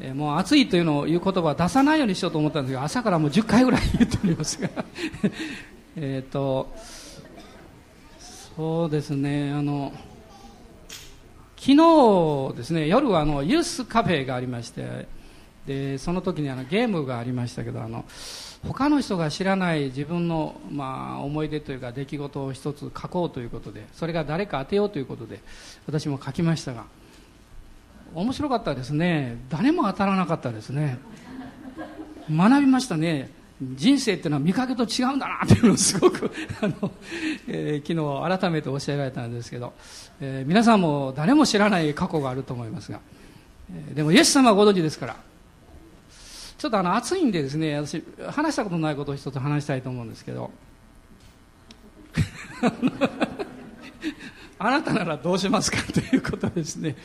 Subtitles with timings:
[0.00, 4.68] えー、もう暑いというのを言う言葉は出さないようにしようと思ったんですが朝からもう10回ぐらい言っておりますが。
[5.96, 6.72] えっと
[8.56, 9.92] そうですねあの
[11.56, 15.06] 昨日ですね夜はあのユースカフェがありまして
[15.66, 18.04] でその時にあのゲームがありましたけどあの
[18.66, 25.40] 他の人が知らない自分の、まあ、思い出というか出来事を一つ書こうということでそれが誰か当てようということで
[25.86, 26.84] 私も書きましたが
[28.14, 29.36] 面白かったですね。
[29.48, 30.98] 誰も当たらなかったですね。
[32.30, 33.30] 学びましたね。
[33.60, 36.30] 人生っていうのは見かけと違うんだなっていうのをすごく
[36.62, 36.92] あの、
[37.48, 37.94] えー、昨
[38.32, 39.72] 日改めて教えられたんですけど、
[40.20, 43.00] えー、皆さんも誰も知らない過去があると思いますが、
[43.72, 45.16] えー、でもイエス様はご存知ですから
[46.56, 50.52] ちょっとあの暑いんでですね私話したことないことを一つ話したいと思うんですけど
[54.60, 56.96] あなたならどうしますかということですね。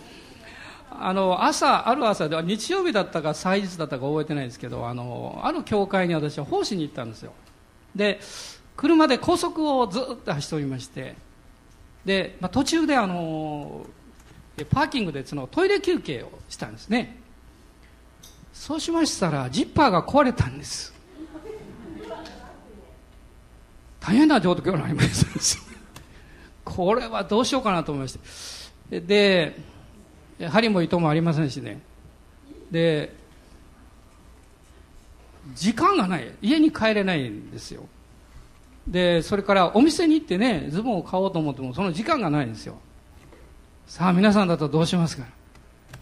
[1.02, 7.33] あの朝ある朝では日曜日だったか祭日だったか覚えてないですけどあのある教会に私は奉仕に行ったんですよ。
[7.95, 8.19] で
[8.75, 11.16] 車で高速をずっと走っておりまして
[12.05, 13.85] で、まあ、途中であの
[14.69, 17.19] パーキングでそのトイレ休憩をしたんですね。
[18.53, 20.94] そうしましたらジッパーが壊れたんです。
[24.00, 25.63] 大変な状況になりました。
[26.66, 28.17] これはどうしようかなと思いまし
[28.89, 29.02] て。
[29.02, 29.55] で
[30.50, 31.81] 針も糸もありませんしね。
[32.72, 33.16] で
[35.56, 36.31] 時間がない。
[36.42, 37.84] 家に帰れないんですよ。
[38.88, 42.78] でそれからお店に行ってねズボンを買おうと思ってもその時間がないんですよ。
[43.88, 45.25] さあ皆さんだとどうしますか。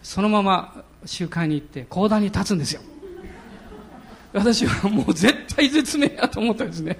[0.04, 2.82] そのまま集会に行って講談に立つんですよ。
[4.34, 6.98] 私はもう絶対絶命やと思ったんですね。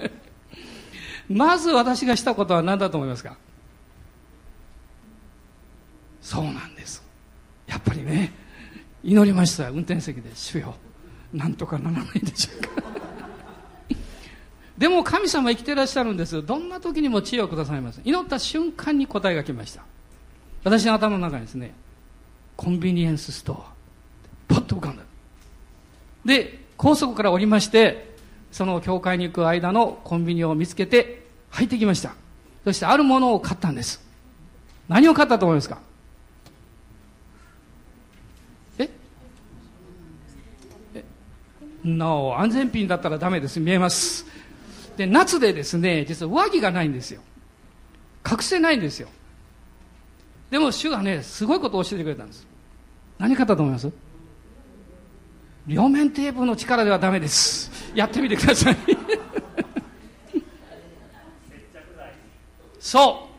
[1.30, 3.38] まず私がしたことは何だと思いますか。
[6.22, 6.71] そうなん
[7.82, 8.34] っぱりね
[9.04, 9.70] 祈りました。
[9.70, 10.76] 運転席で主よ。
[11.34, 12.84] なんとかならないでしょうか。
[14.78, 19.84] でも神様生きてらっしゃるんですどんな時にも知恵をくださいます祈った瞬間に答えが来ました。
[20.64, 21.74] 私の頭の中にですね
[22.56, 23.66] コンビニエンススト
[24.50, 25.04] アパッと浮かんだ。
[26.26, 28.16] で高速から降りまして
[28.52, 32.14] その教会に行く間のコンビニを見つけて入ってきました。
[32.64, 34.06] そしてあるものを買ったんです。
[34.88, 35.80] 何を買ったと思いますか
[38.78, 38.90] え
[40.96, 41.04] え
[41.84, 43.60] No 安全ピンだったらダメです。
[43.60, 44.26] 見えます。
[44.98, 47.22] で夏でですね実は上着がないんですよ。
[48.30, 49.08] 隠せないんですよ。
[50.50, 52.46] でも主がねすごいことを教えてくれたんです。
[53.18, 53.90] 何買ったと思います？
[55.68, 57.72] 両面テープの力ではダメです。
[57.96, 58.78] やってみてください。
[62.80, 63.32] そう。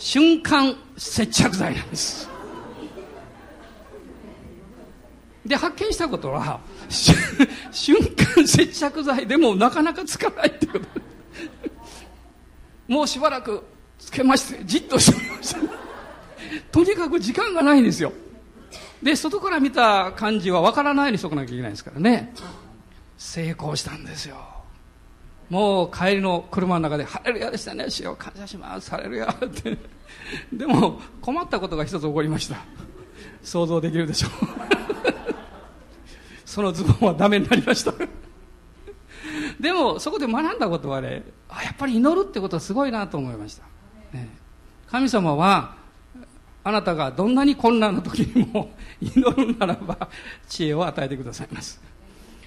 [0.00, 2.28] 瞬間接着剤なんです。
[5.46, 6.60] で発見したことは
[7.72, 10.86] 瞬間接着剤でもなかなかつかないってこと
[12.88, 13.62] もうしばらく
[13.98, 15.60] つけましてじっとしてました
[16.70, 18.12] とにかく時間がないんですよ
[19.02, 22.32] で外から見た感じは分からないようにしとかなきゃいけないですからね
[23.18, 24.36] 成功したんですよ
[25.50, 29.76] もう帰りの車の中で「ハレルヤでしたね主よ感謝しますハレルヤ」って
[30.52, 32.56] でも困ったことが一つ起こりました
[33.42, 34.63] 想像できるでしょう
[36.54, 37.92] そのズボンはダメになりました。
[39.58, 43.64] でもそこで学んだことはねあやっぱり祈るってことはすごいなと思いました、
[44.12, 44.28] ね、
[44.86, 45.74] 神様は
[46.62, 48.70] あなたがどんなに困難な時にも
[49.02, 50.08] 祈るならば
[50.48, 51.82] 知恵を与えてくださいます。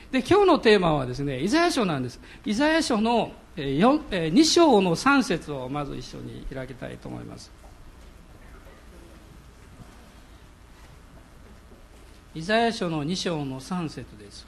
[0.10, 2.22] で今日のテーマはですねイザヤ書なんです。
[2.46, 7.52] イザヤ書の2章の3節をまず一緒に開きたいと思います。
[12.38, 14.46] イザヤ書の2章の3節です。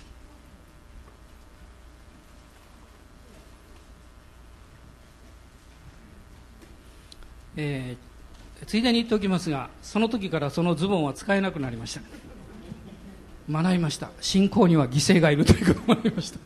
[7.57, 8.09] えー
[8.67, 12.01] ついでに言っておきますがその時からそのズボンは使えなくなりました。
[13.49, 14.11] 学びました。
[14.19, 16.39] 信仰には犠牲がいるということを学びました、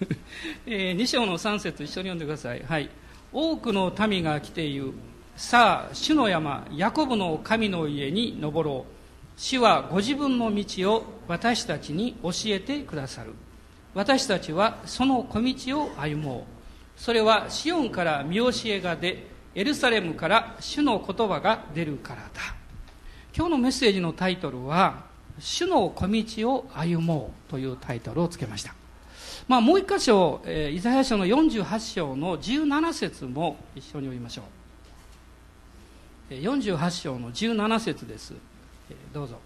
[0.64, 2.62] えー、2章の3節一緒に読んでください。
[2.62, 2.88] はい。
[3.32, 4.92] 多くの民が来て言う
[5.36, 8.99] さあ主の山ヤコブの神の家に登ろう。
[9.36, 13.32] 主はご自分の道を私たちに教えてくださる。
[13.94, 16.46] 私たちはその小道を歩も
[16.96, 17.00] う。
[17.00, 22.54] それはシオンから見教えが出エルサレムから主の言葉が出るからだ。
[23.34, 25.04] 今日のメッセージのタイトルは
[25.40, 28.74] 「主の小道を歩もう」というタイトルをつけました。
[29.48, 36.34] まあもう一箇所、えー、イザヤ書の48章の17節も一緒に読みましょう。
[36.34, 38.34] 48章の17節です、
[39.12, 39.38] どうぞ。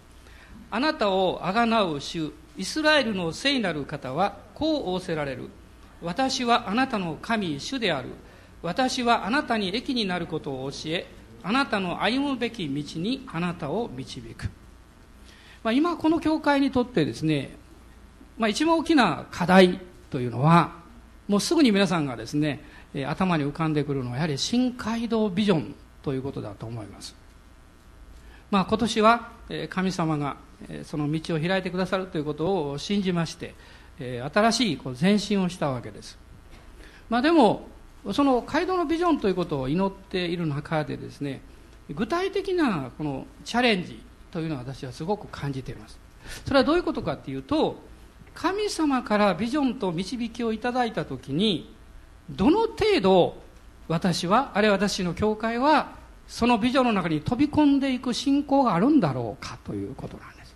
[0.71, 5.49] あなたをあがなう主イスラエルの聖なる方はこう仰せられる。
[6.01, 8.09] 私はあなたの神主である。
[8.61, 11.05] 私はあなたに益になることを教え
[11.43, 14.49] あなたの歩むべき道にあなたを導く、
[15.61, 17.55] まあ、今この教会にとってですね、
[18.39, 20.73] まあ、一番大きな課題というのは
[21.27, 22.63] もうすぐに皆さんがですね
[23.07, 27.15] 頭に浮かんでくるのはやはり新街道ビジョンということだと思います、
[28.51, 29.29] まあ、今年は
[29.69, 30.37] 神様が
[30.83, 33.53] その道を開いてくださるということを信じまして
[33.97, 36.17] 新しい前進をしたわけです、
[37.09, 37.67] まあ、でも
[38.13, 41.41] その街道のビジョンということを祈っている中でですね
[41.89, 44.01] 具体的なこのチャレンジ
[44.31, 45.99] というのは私はすごく感じています。
[46.45, 47.79] それはどういうことかっていうと
[48.33, 51.73] 神様からビジョンと導きをいただいた時に
[52.29, 53.37] どの程度
[53.87, 55.95] 私はあるいは私の教会は
[56.27, 60.55] そのビジョンの中に飛び込んでいく信仰があるんだろうかということなんです。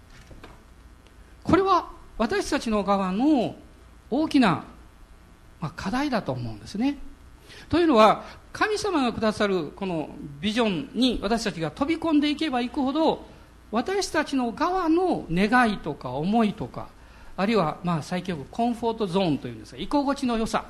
[1.44, 3.56] これは私たちの側の
[4.10, 4.63] 大きな
[5.60, 6.98] まあ課題だと思うんですね。
[7.69, 13.25] というのは神様がくださるこのビジョンに私たちが飛び込んでいけばいくほど
[13.71, 16.88] 私たちの側の願いとか思いとか
[17.38, 20.66] あるいはまあ最近よくコンフォートゾーンというんですが居心地の良さ。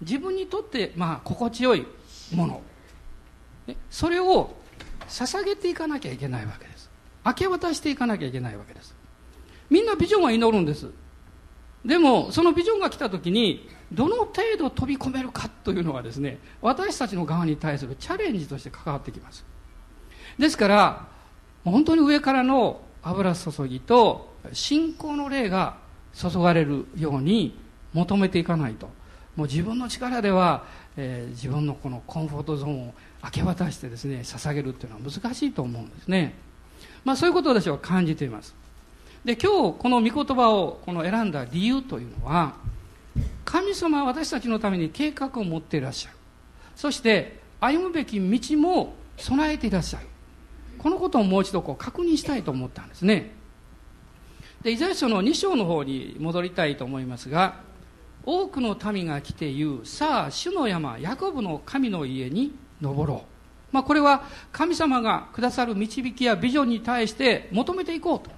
[0.00, 1.86] 自分にとってまあ心地よい
[2.34, 2.60] もの。
[3.90, 4.54] それを
[5.08, 6.90] 捧げていかなきゃいけないわけです。
[7.24, 8.94] 明け渡していかなきゃいけないわけです。
[9.70, 10.90] みんなビジョンは祈るんです。
[11.84, 19.44] でもそのビジョンが来た時にどの程度飛び込めるかというのがですね私たちの側に対するチャレンジとして関わってきます。
[20.38, 21.06] ですから
[21.64, 25.78] 本当に上からの油注ぎと信仰の霊が
[26.12, 27.58] 注がれるように
[27.92, 28.88] 求めていかないと。
[29.36, 30.64] もう自分の力では、
[30.96, 32.94] えー、自分のこのコンフォートゾーンを
[33.26, 36.34] 明け渡してですね捧げるっていうのは難しいと思うんですね。
[37.04, 38.54] まあそういうことを私は感じています。
[39.24, 42.54] で今日この御言葉をこの選んだ理由というのは
[43.44, 46.16] 神様は私たちのために計画を持っていらっしゃる。
[46.76, 50.06] そして歩むべき道も備えていらっしゃる。
[50.78, 53.32] このことをもう一度こう確認したいと思ったんですね。
[54.62, 57.60] でイザヤ書の2章の方に戻りたいと思いますが
[58.24, 68.36] 多くの民が来て言うさあ主の山ヤコブの神の家に登ろう、まあ、これは神様がくださる導きやビジョンに対して求めていこうと。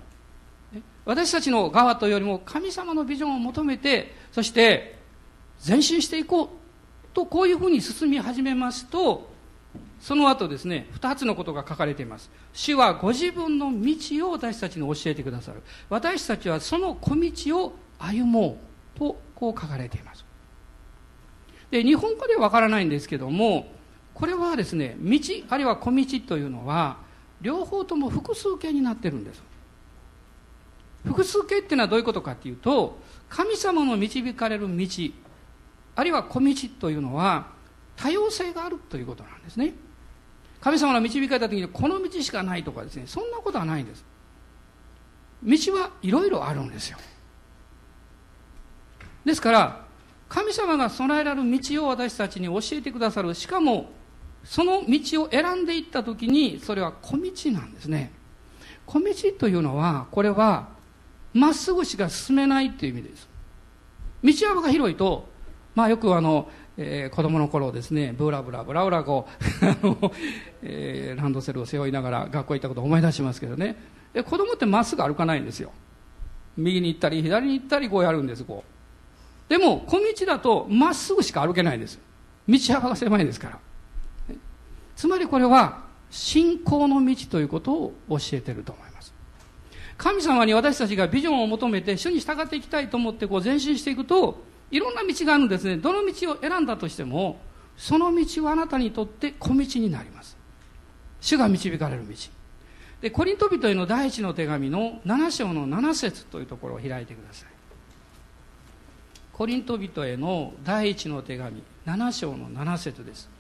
[1.05, 4.99] 私たちの側というよりも神様のビジョンを求めてそして
[5.67, 6.49] 前進していこう
[7.15, 9.31] とこういうふうに進み始めますと
[10.01, 12.31] その後ですね2つのことが書かれています。
[12.53, 15.63] 主はご自分の道を私たちに教えてくださる。
[15.89, 18.59] 私たちはその小道を歩も
[18.97, 20.25] うとこう書かれています。
[21.71, 23.73] で日本語ではわからないんですけども
[24.19, 26.97] これはですね道あるいは小道というのは
[27.41, 29.41] 両方とも複数形になってるんです。
[31.05, 32.99] 複数形っていうのはどういうことかっていうと
[33.29, 34.87] 神様の導かれる道
[35.95, 37.47] あるいは小道というのは
[37.95, 39.75] 多様性があるということなんですね。
[40.61, 44.05] 神様の導かれた時にこの道しかないとかですねそんなことはないんです。
[45.45, 46.99] 道はいろいろあるんですよ。
[49.25, 49.85] ですから
[50.29, 53.33] 神様が備えられる道を私たちに教えてくださる。
[53.33, 53.97] しかも
[54.49, 58.11] その道を選んでいった時にそれは小道なんですね。
[58.87, 59.07] 小道
[59.39, 60.71] というのはこれは
[61.35, 63.29] まっすぐしか進めないっていう意味です。
[64.25, 65.29] 道幅が広いと
[65.75, 70.13] まあよくあの、えー、子供の頃ですねブラブラブラブラこう あの、
[70.63, 73.77] えー、ランドセルを背負いながら学校行ったことを思い出しますけどね。
[74.15, 75.73] で子供ってまっすぐ歩かないんですよ。
[76.57, 79.51] 右に行ったり左に行ったりこうやるんですこう。
[79.51, 82.01] でも小道だとまっすぐしか歩けないんです。
[82.49, 83.68] 道幅が狭いですから。
[84.99, 89.15] つまりこれは信仰の道ということを教えてると思います。
[89.97, 95.77] 神様に私たちがビジョンを求めて主に従っていきたいと思ってこう前進していくといろんな道があるんですね。
[95.77, 97.39] どの道を選んだとしても
[97.77, 100.37] その道はあなたにとって小道になります。
[101.21, 102.15] 主が導かれる道。
[103.01, 107.49] でコリント人への第一の手紙の7章の7節というところを開いてください。
[109.33, 113.38] コリント人への第一の手紙7章の7節です。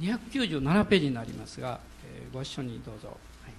[0.00, 3.14] 297ページになりますが、えー、ご一緒にどうぞ、は
[3.50, 3.52] い、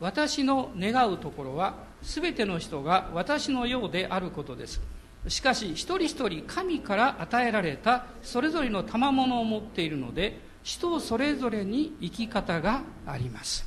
[0.00, 4.80] 私の願うところは全ての人が私のようであることです。
[5.28, 13.66] しかし一人一人神から与えられたそれぞれの賜物を持っているので人それぞれに生き方があります。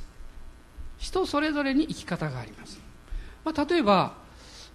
[0.98, 2.78] 人それぞれに生き方があります、
[3.42, 4.12] まあ、例えば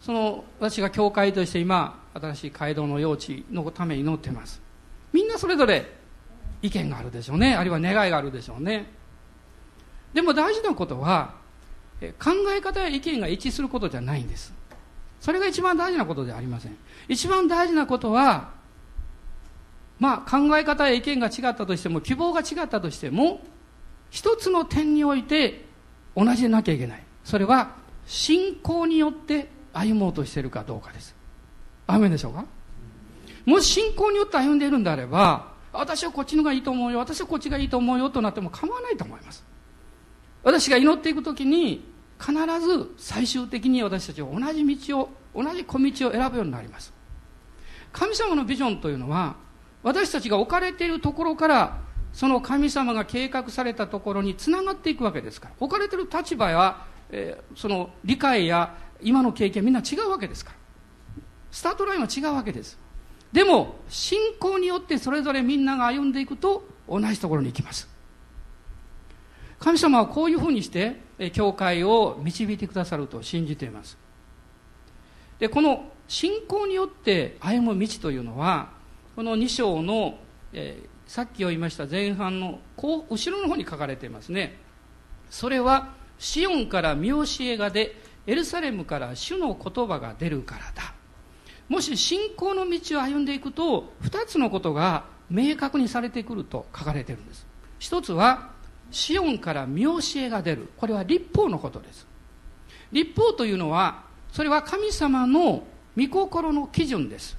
[0.01, 4.61] その私が教会として今新しい街道の用地のために祈ってます。
[5.13, 5.85] みんなそれぞれ
[6.65, 7.55] 意見があるでしょうね。
[7.55, 8.89] あるいは願いがあるでしょうね。
[10.13, 11.33] でも大事なことは
[12.19, 14.53] 考え方や意見が一致することじゃないんです。
[15.19, 16.77] それが一番大事なことではありません。
[17.07, 18.51] 一番大事なことは
[19.99, 23.41] まあ考え方や意見が違ったとしても希望が違ったとしても
[24.09, 25.65] 一つの点において
[26.15, 27.03] 同じでなきゃいけない。
[27.23, 31.15] それは信仰によって歩もうとしているかどうかです。
[31.87, 32.45] アメでしょうか？
[33.45, 36.99] もし信仰によって歩んでいるんであれば私はこっちのがいいと思うよ。
[36.99, 39.45] 私はこっちがいいと思うよとなっても構わないと思います。
[40.43, 46.93] 私が祈っていく時に必ず最終的に私たちは同じ道を同じ小道を選ぶようになります。
[47.91, 49.35] 神様のビジョンというのは
[49.83, 51.79] 私たちが置かれているところから
[52.13, 55.55] その神様が計画されたところにつながっていくわけですから。
[55.59, 60.57] 置かれている立場や、えー、その理解や今の経験みんな違うわけですから。
[61.51, 62.77] スタートラインは違うわけです。
[63.35, 67.89] でも信仰によってそれぞれみんなが歩んでいくと同じところに行きます。
[69.59, 71.01] 神様はこういうふうにして
[71.33, 73.97] 教会を導いてくださると信じています。
[75.37, 78.69] でこの信仰によって歩む道というのは
[79.17, 80.17] この2章の、
[80.53, 84.57] えー、さっき言いました前半の後後ろの方に書かれていますね。
[85.29, 85.89] それは
[86.19, 90.94] シオンから見教えが出エルサレムから主の言葉が出るからだ。
[91.67, 97.45] もし信仰の道を歩んでいくと2つのことが明確にされてくると書かれているんです。
[97.79, 98.51] 一つは
[98.91, 100.69] シオンから見教えが出る。
[100.77, 102.05] これは立法のことです。
[102.91, 105.63] 立法というのはそれは神様の
[105.97, 107.37] 御心の基準です。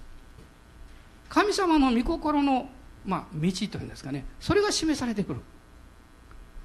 [1.28, 2.68] 神様の御心の、
[3.04, 4.24] まあ、道というんですかね。
[4.40, 5.40] それが示されてくる。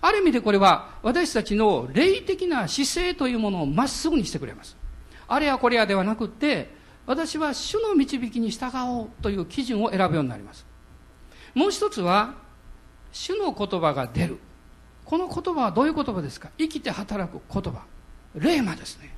[0.02, 4.76] ある意味でこれは私たちの霊的な姿勢というものをまっすぐにしてくれます。
[5.28, 6.81] あれやこれやではなくて
[7.12, 10.66] 私は主の導きに従おうという基準を選ぶようになります。
[11.54, 12.36] もう一つは
[13.12, 14.40] 主の言葉が出る。
[15.04, 16.52] この言葉はどういう言葉ですか？
[16.58, 17.82] 生きて働く言葉。
[18.34, 19.14] 霊魔ですね。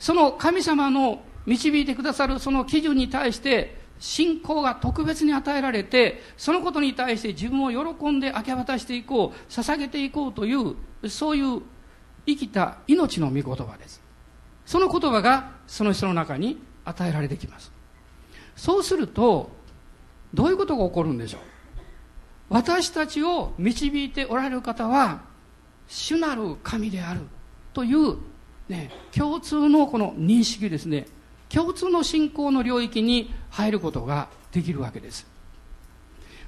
[0.00, 10.74] その神様の導いてくださるその基準に対して信仰が特別に与えられてそのことに対して自分を喜んで明け渡していこう捧げていこうという
[11.08, 11.62] そういう
[12.26, 14.02] 生きた命の御言葉です。
[14.66, 17.72] その言葉がその人の中に与えられてきます。
[18.56, 19.50] そうすると
[20.34, 21.40] どういうことが起こるんでしょう？
[22.50, 25.22] 私たちを導いておられる方は
[25.88, 27.20] 主なる神である
[27.72, 28.16] という、
[28.68, 31.06] ね、共通のこの認識ですね。
[31.48, 35.26] 共通の信仰の領域に入ることができるわけです、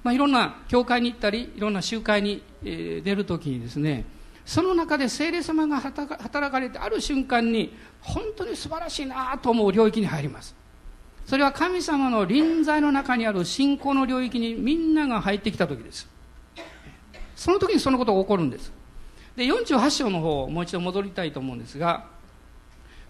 [0.02, 4.06] まあ、いろんな教会に行ったりいろんな集会に、え出るときにですね
[4.44, 10.54] その中で聖霊様が働かれてある瞬間に本当に素晴らしいなと思う領域に入ります。
[11.24, 16.06] それは神様の臨在の中にある信仰の領域にみんなが入ってきた時です。
[17.34, 18.70] その時にそのことが起こるんです。
[19.34, 22.06] で48章の方もう一度戻りたいと思うんですが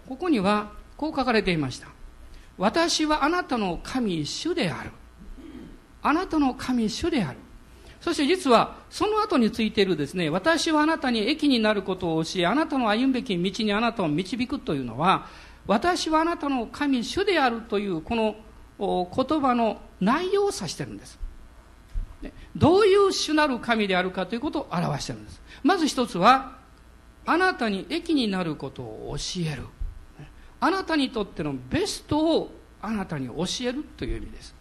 [0.07, 1.87] ここにはこう書かれていました。
[2.57, 4.91] 私はあなたの神主である。
[6.01, 7.39] あなたの神主である。
[8.05, 15.25] そして実はその後についているですね私はあなたに益になることを教えあなたの歩むべき道にあなたを導くというのは
[15.65, 18.35] 私はあなたの神主であるというこの
[18.77, 21.17] 言葉の内容を指してるんです。
[22.55, 25.41] どういう主なる神であるかということを表してるんです。
[25.63, 26.59] まず一つは
[27.25, 29.63] あなたに益になることを教える。
[30.59, 32.51] あなたにとってのベストを
[32.83, 34.53] あなたに教えるという意味です。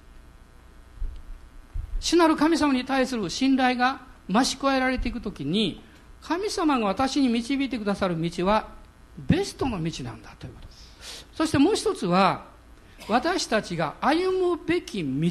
[2.05, 5.83] 主なる神様に対する信頼が増し加えられていくときに
[6.21, 8.69] 神様が私に導いてくださる道は
[9.17, 10.69] ベストの道なんだということ
[11.33, 12.45] そしてもう一つは
[13.09, 15.31] 私たちが歩むべき道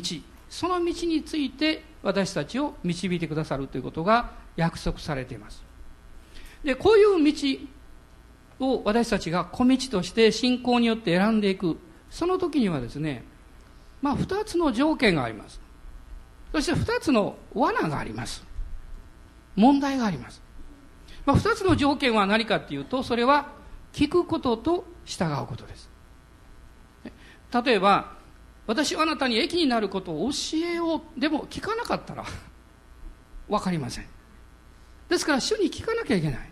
[0.50, 5.64] その道について私たちを導いてくださるということが約束されています。
[6.64, 7.24] でこういう
[8.60, 11.78] 道を私たちが小道として信仰によって選んでいく。
[12.10, 13.24] その時にはですね
[14.02, 15.63] まあ2つの条件があります。
[16.54, 18.46] そして2つの罠があります。
[19.56, 20.42] 問題があります、
[21.26, 23.50] まあ、2つの条件は何かっていうとそれは
[23.92, 25.90] 聞くことと従うことです。
[27.64, 28.14] 例えば
[28.66, 31.20] 私はあなたに益になることを教えよう。
[31.20, 32.24] でも聞かなかったら
[33.50, 34.06] 分かりません。
[35.10, 36.50] ですから主に聞かなきゃいけない。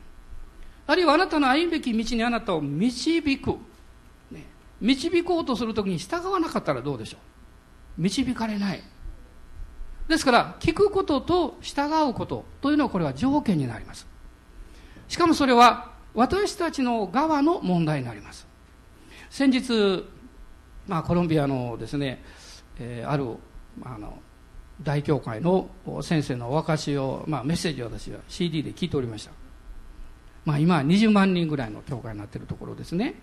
[0.88, 3.55] あるいはあなたの歩むべき道にあなたを導く、
[4.29, 4.46] ね、
[4.81, 7.17] 導こうとするときに従わなかったらどうでしょ
[7.98, 8.01] う。
[8.01, 8.84] 導かれない。
[10.08, 14.08] ですから聞くことと従うことというのはこれは条件になります
[15.08, 18.48] しかもそれは私たちの側の問題になります
[19.29, 20.05] 先日、
[20.88, 22.24] まあ、コロンビアのですね、
[22.79, 23.38] えー、ある
[23.84, 24.20] あの
[24.81, 25.70] 大教会の
[26.01, 29.31] 先生のお証しを、まあ、メッセージを私は CD で聞いておりました
[30.46, 33.15] まあ今は20万人ぐらいの教会になっているところですね。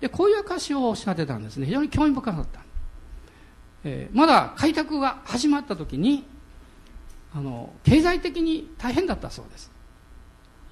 [0.00, 1.66] で、こういう証をおっしゃってたんですね。
[1.66, 2.60] 非常に興味深かった。
[3.84, 6.24] えー、まだ開拓が始まった時に、
[7.34, 9.70] あの、経済的に大変だったそうです。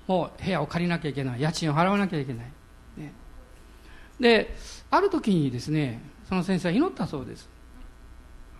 [0.06, 1.40] もう部屋を借りなきゃいけない。
[1.40, 2.46] 家賃を払わなきゃいけない。
[2.96, 3.12] ね、
[4.18, 4.56] で、
[4.90, 7.48] ある時にですね、その先生は祈ったそうです。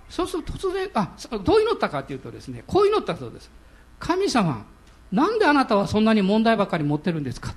[0.08, 3.50] そうすると突然、あ、どう祈ったかというとですね、こう祈ったそうです。
[3.98, 4.66] 神様、
[5.10, 7.54] なんであなたはそんなに問題ばかり持ってるんですか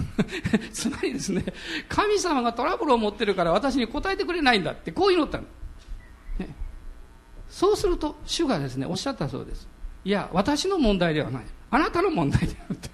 [0.72, 1.44] つまりですね、
[1.88, 5.44] 神様がトラブルを持ってるから私に答えてくれないんだってこう祈ったの。
[6.38, 6.54] ね、
[7.48, 9.68] そうすると主がですね、おっしゃったそうです。
[10.04, 11.44] いや、私の問題ではない。
[11.70, 12.90] あなたの問題であるって。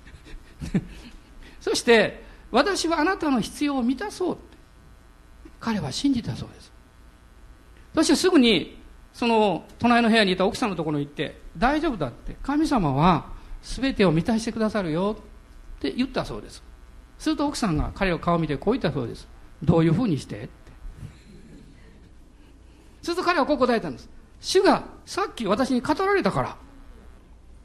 [1.61, 4.59] そして、私はあなたの必要を満たそうって。
[5.61, 6.73] 彼は信じたそうです。
[7.95, 8.78] そしてすぐに、
[9.12, 15.17] その、隣の部屋にいた奥さんのところに行って、大丈夫だって、神様は全てを満たしてくださるよ
[15.78, 16.62] って言ったそうです。
[17.18, 19.28] すると奥さんが彼を顔を見てこう言ったそうです。
[19.62, 20.37] どういうふうにして？
[20.37, 20.48] って。
[23.02, 24.08] すると彼はこう答えたんです。
[24.40, 26.56] 主がさっき私に語られたから。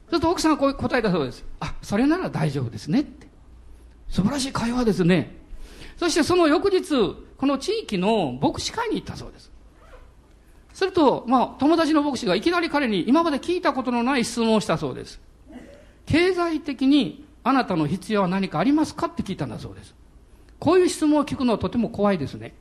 [0.09, 1.45] すると奥さんがこう答えたそうです。
[1.59, 3.27] あ、それなら大丈夫ですねって。
[4.09, 5.35] 素晴らしい会話ですね。
[5.97, 9.51] そしてその翌日、この地域の牧師会に行ったそうです。
[10.73, 15.19] すると、まあ、友達の牧師がいきなり彼に今まで聞いたことのない質問をしたそうです。
[16.05, 19.07] 経済的にあなたの必要は何かありますか？
[19.07, 19.93] って聞いたんだそうです。
[20.59, 22.53] こういう質問を聞くのはとても怖いですね。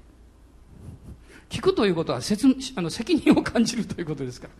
[1.48, 4.54] 聞くということは説あの責任を感じるということですから。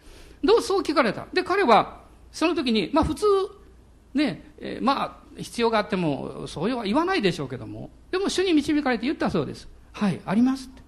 [0.45, 1.27] どうそう聞かれた。
[1.33, 3.27] で、彼は、その時に、まあ普通、
[4.13, 9.69] ね、えー、まあ、必要があっても、そうは言わないでしょうけども、でも主に導かれて言ったそうです。
[9.93, 10.83] はい、ありますって。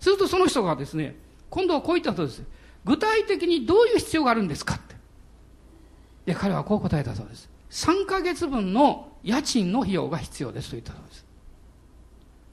[0.00, 1.16] するとその人がですね、
[1.50, 2.42] 今度はこう言ったそうです。
[2.84, 4.94] 具体的にどういう必要があるんですかって。
[6.26, 7.48] で、彼はこう答えたそうです。
[7.72, 11.26] 3ヶ月分の家賃の費用が必要ですと言ったそうです。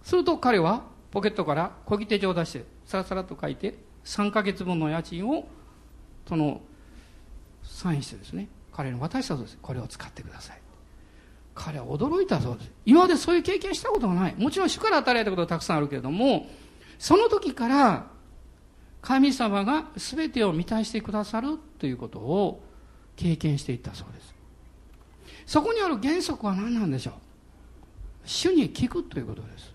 [0.03, 5.45] すると彼はポケットから小切手帳を出して、さらさらと書いて、3ヶ月分の家賃を、
[6.27, 6.61] その、
[7.63, 9.57] サインしてですね、彼に渡したそうです。
[9.61, 10.61] これを使ってください。
[11.53, 12.71] 彼は驚いたそうです。
[12.85, 14.35] 今までそういう経験したことがない。
[14.37, 16.47] もちろん主から与えられたことはたくさんあるけれども、
[16.97, 18.07] その時から
[19.01, 22.61] 神様が全てを満たしてくださるということを
[23.17, 24.38] 経験していったそうです
[25.49, 27.13] そこにある原則は何なんでしょう？
[28.23, 29.73] 主に聞くということです。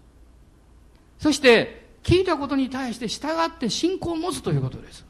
[1.18, 5.04] そして聞いたことに対して従って信仰を持つということです。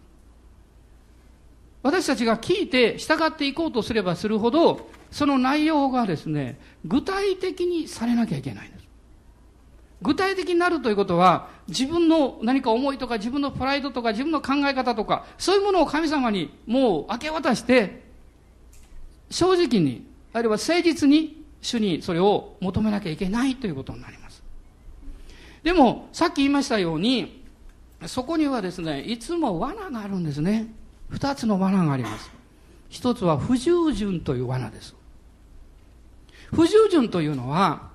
[1.82, 8.84] 私たちが聞いて従っていこうとすればするほどその内容がですね具体的にされなきゃいけないんです。
[10.00, 18.02] 具体的になるということは、自分の何か思いとか自分のプライドとか自分の考え方とか、そういうものを神様にもう明け渡して、
[19.30, 24.42] 正直に、あるいは誠実に主にそれを求めなきゃいけないということになります。
[25.62, 27.42] でも、さっき言いましたように、
[28.06, 30.66] そこにはですね、いつも罠があるんですね。
[31.08, 32.30] 二つの罠があります。
[32.90, 34.94] 一つは不従順という罠です。
[36.52, 37.90] 不従順というのは、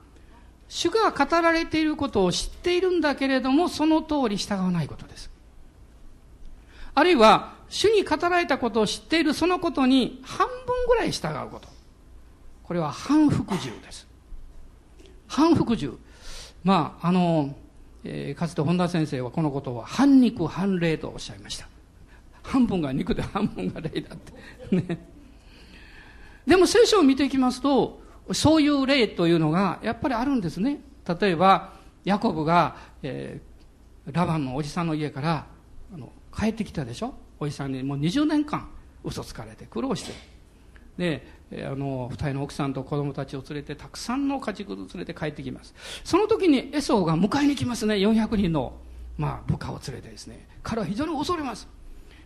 [0.70, 5.30] 主が語られていることを知っているんだけれども、その通り従わないことです。
[6.96, 10.56] あるいは、主に語られたことを知っているそのことに半分
[10.88, 11.79] ぐらい従うこと。
[12.70, 14.08] これは反服従です。
[15.28, 15.98] 反服従。
[16.64, 17.56] まあ、あの、
[18.04, 21.68] えー、かつて本田先生はこのことを反肉反霊とおっしゃいました。
[22.44, 24.34] 半分が肉で半分が霊だって。
[24.76, 25.04] ね。
[26.46, 28.04] でも聖書を見ていきますと、
[28.34, 30.80] そういう例というのがやっぱりあるんですね。
[31.20, 31.74] 例えば、
[32.06, 35.48] ヤコブが、えー、ラバンのおじさんの家から
[35.92, 37.16] あの帰ってきたでしょ？
[37.40, 38.70] おじさんにもう20年間
[39.04, 40.14] 嘘つかれて苦労して。
[41.00, 45.74] で、あの、二人の奥さんと子供たちを連れて、たくさんの家畜を連れて帰ってきます。
[46.04, 47.96] その時にエソーが迎えに来ますね。
[47.96, 48.74] 400人の、
[49.18, 50.48] まあ、部下を連れてですね。
[50.62, 51.68] 彼は非常に恐れます。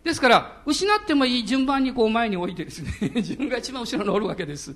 [0.04, 4.76] ですから、失ってもいい順番にこう前に置いてですね、 自分が一番後ろにおるわけです。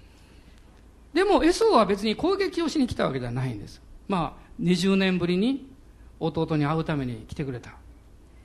[1.14, 3.80] でもエソーは別に攻撃をしに来たわけではないんです。
[4.06, 5.66] まあ、20年ぶりに
[6.20, 7.72] 弟に会うために来てくれた。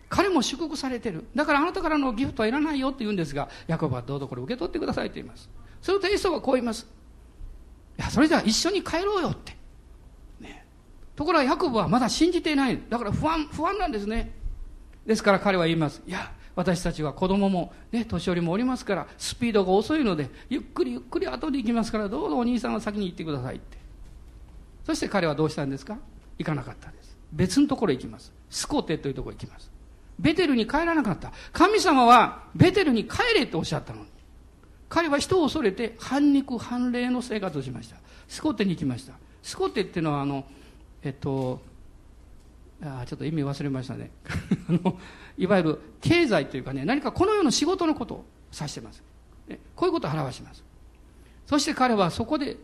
[0.07, 1.25] 彼も祝福されてる。
[1.35, 5.49] だからあなたからのギフトはいらないよって言うんですが、ヤコブはどうぞこれ受け取ってくださいと言います。
[5.81, 6.87] するとエソーはこう言います。
[7.97, 9.55] いや、それじゃあ一緒に帰ろうよって。
[10.39, 10.65] ね。
[11.15, 12.79] ところがヤコブはまだ信じていない。
[12.89, 14.31] だから不安、不安なんですね。
[15.05, 16.01] ですから彼は言います。
[16.07, 23.77] いや、私たちは子供もね、年寄りもおりますから、スピードが遅いので、ゆっくりゆっくり後で行きますから、どうぞお兄さんは先に行ってくださいって。
[24.85, 25.97] そして彼はどうしたんですか？
[26.37, 27.17] 行かなかったです。
[27.33, 28.31] 別のところへ行きます。
[28.49, 29.71] スコテというところへ行きます。
[30.19, 31.31] ベテルに帰らなかった。
[31.51, 34.07] 神様はベテルに帰れっておっしゃったのに。
[34.87, 37.97] 彼は人を恐れて反肉反霊の生活をしました。
[38.27, 39.13] スコテに行きました。
[39.43, 40.45] スコテっていうのはあの
[41.03, 41.61] えっと
[42.81, 44.11] あちょっと意味忘れましたね。
[44.69, 44.97] あの
[45.37, 49.03] いわゆる経済というかね何かこの世の仕事のことを指してます、
[49.47, 50.63] ね、こういうことを表します。
[51.45, 52.57] そして彼はそこで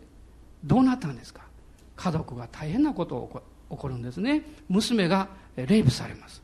[0.64, 1.42] どうなったんですか？
[1.96, 4.42] 家族が大変なことを起こるんですね。
[4.68, 6.41] 娘がレイプされます。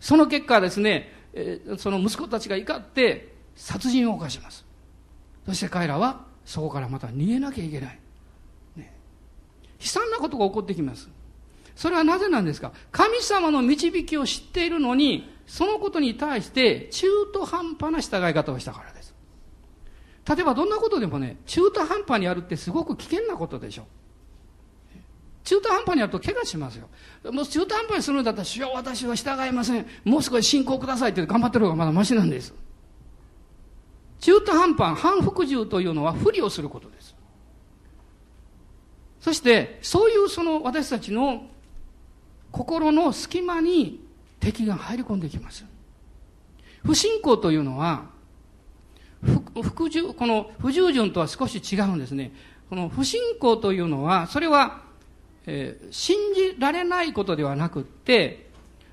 [0.00, 1.12] その結果ですね
[1.78, 4.64] その息子たちが怒って殺人を犯します。
[5.46, 7.98] そして彼らはそこからまた逃げなきゃいけない、
[8.76, 8.92] ね、
[9.80, 11.08] 悲惨なことが起こってきます。
[11.74, 12.72] それはなぜなんですか？
[12.90, 19.14] 神様の導きを知っているのにそのことに対して中途半端な従い方をしたからです。
[20.28, 23.86] 例えばどんなことでもね中途半端にやるってすごく危険なことでしょ。
[25.46, 26.88] 中途半端にやると怪我しますよ。
[27.30, 29.86] もう中途半端にするんだったら、主よ私は従いません。
[30.04, 32.52] もう少し信仰くださいって頑張ってる方がまだマシなんです。
[34.18, 37.14] 中途半端、反服従というのは不利をすることです。
[39.20, 41.46] そして、そういうその私たちの
[42.50, 44.04] 心の隙間に
[44.40, 45.64] 敵が入り込んできます。
[46.84, 48.10] 不信仰というのは、
[49.62, 52.32] 服従、この不従順とは少し違うんですね。
[52.68, 54.85] この不信仰というのは、それは
[55.46, 58.50] えー、信じられないことではなくって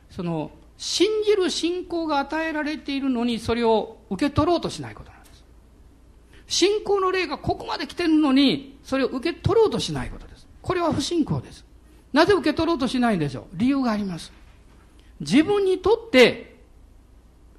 [0.09, 5.43] その信じる信仰が与えられているのにそれを受け取ろうとしないことなんです。
[6.47, 10.47] 信仰の霊がここまで来てるのにそれを受け取ろうとしないことです。
[10.61, 11.65] これは不信仰です。
[12.11, 13.45] なぜ受け取ろうとしないんでしょう？
[13.53, 14.31] 理由があります。
[15.19, 16.55] 自分にとって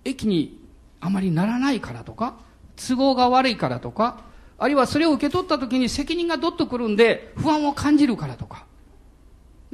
[0.04, 0.60] 益に
[1.00, 2.36] あまりならないからとか
[2.76, 4.22] 都合が悪いからとか
[4.58, 8.66] あるいはそれを受け取った時に責任がどっとくるんで不安を感じるからとか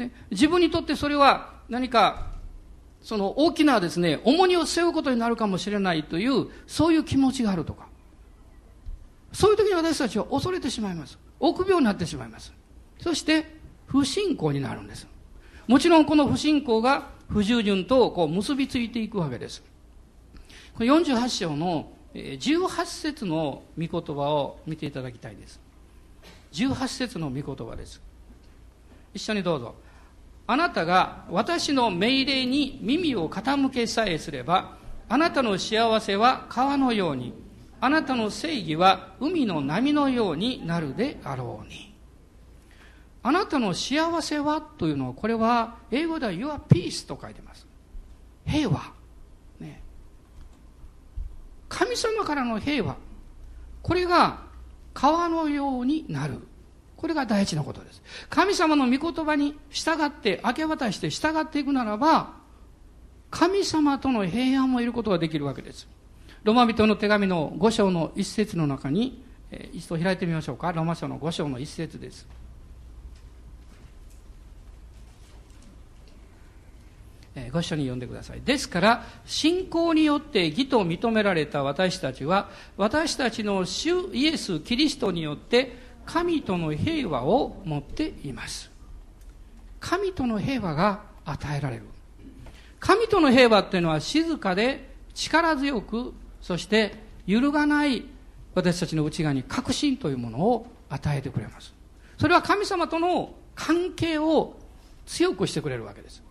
[0.01, 2.31] ね、自分にとってそれは何か
[3.03, 7.89] その大きなですね重荷を背負うことになるかもしれないというそういう気持ちがあるとか。
[9.33, 11.19] そういう時に私たちは恐れてしまいます。
[11.39, 12.53] 臆病になってしまいます。
[12.99, 13.47] そして
[13.87, 15.07] 不信仰になるんです。
[15.69, 19.63] もちろんこの不信仰が不従順とこう結びついていくわけです。
[20.75, 25.61] これ48章の18節の御言葉を見ていただきたいです。
[26.53, 28.03] 18節の御言葉です。
[29.15, 29.75] 一緒にどうぞ。
[30.51, 34.77] あなたが私の命令に耳を傾けさえすれば、
[35.09, 37.33] あなたの幸せは川のように、
[37.81, 41.95] あなたの正義は海の波のようになるであろうに。
[43.23, 47.65] あなたの幸せはというのは、これは英語では Your peace と書いてます。
[48.45, 48.93] 平和。
[49.61, 49.81] ね。
[51.69, 52.97] 神様からの平和。
[53.83, 54.41] これが
[54.95, 56.41] 川のようになる。
[57.01, 58.03] これが第一のことです。
[58.29, 62.35] 神様の御言葉に従って、明け渡して従っていくならば、
[63.31, 65.89] 神様との平安もいることができるわけです。
[66.45, 70.73] ロマ人の手紙の5章の一節の中に、えー、一度開いてみましょうか。
[70.73, 72.29] ロマ書の5章の一節です。
[77.35, 78.43] えー、ご一緒に読んでください。
[78.43, 88.69] ですから、信仰によって義と認められた私たちは、私たちの主イエス・キリストによって、神との平和を持っています。
[89.79, 91.85] 神との平和が与えられる。
[92.81, 96.97] 神との平和っていうのは静かで力強くそして
[97.27, 98.05] 揺るがない
[98.55, 101.73] 私たちの内側に確信というものを与えてくれます。
[102.19, 104.57] それは神様との関係を
[105.07, 106.25] 強くしてくれるわけです。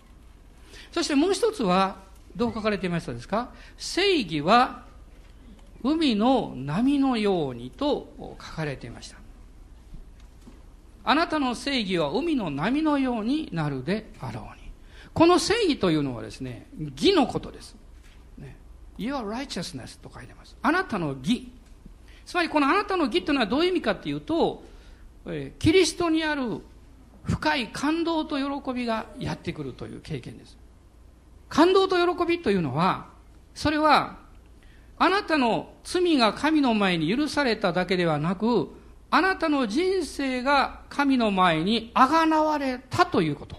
[0.91, 1.95] そしてもう一つは
[2.35, 3.51] どう書かれていましたですか？
[3.77, 4.83] 正義は
[5.83, 9.17] 海の波のようにと書かれていました。
[11.03, 14.71] あなたの正義は海の波のようになるであろうに。
[15.13, 17.75] この正義というのはですね、義のことです。
[18.37, 18.57] ね、
[18.97, 20.55] Your righteousness と書いてます。
[20.61, 21.51] あなたの義。
[22.25, 24.63] つまりこのあなたの義というのはどういう意味かっていうと、
[25.57, 26.61] キリストにある
[27.23, 30.57] 深い感動と喜びがやってくるという経験です。
[31.47, 33.07] 感動と喜びというのは、
[33.53, 34.19] それは、
[34.97, 38.69] あなたの罪が神の前に許されただけではなく、
[39.11, 43.57] あなたの人生が神の前にあがなわれたということ。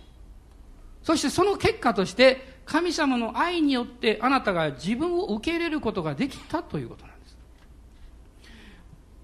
[1.02, 7.36] そしてその結果として神様の愛によってあなたが自分を受け入れることができたということなんです。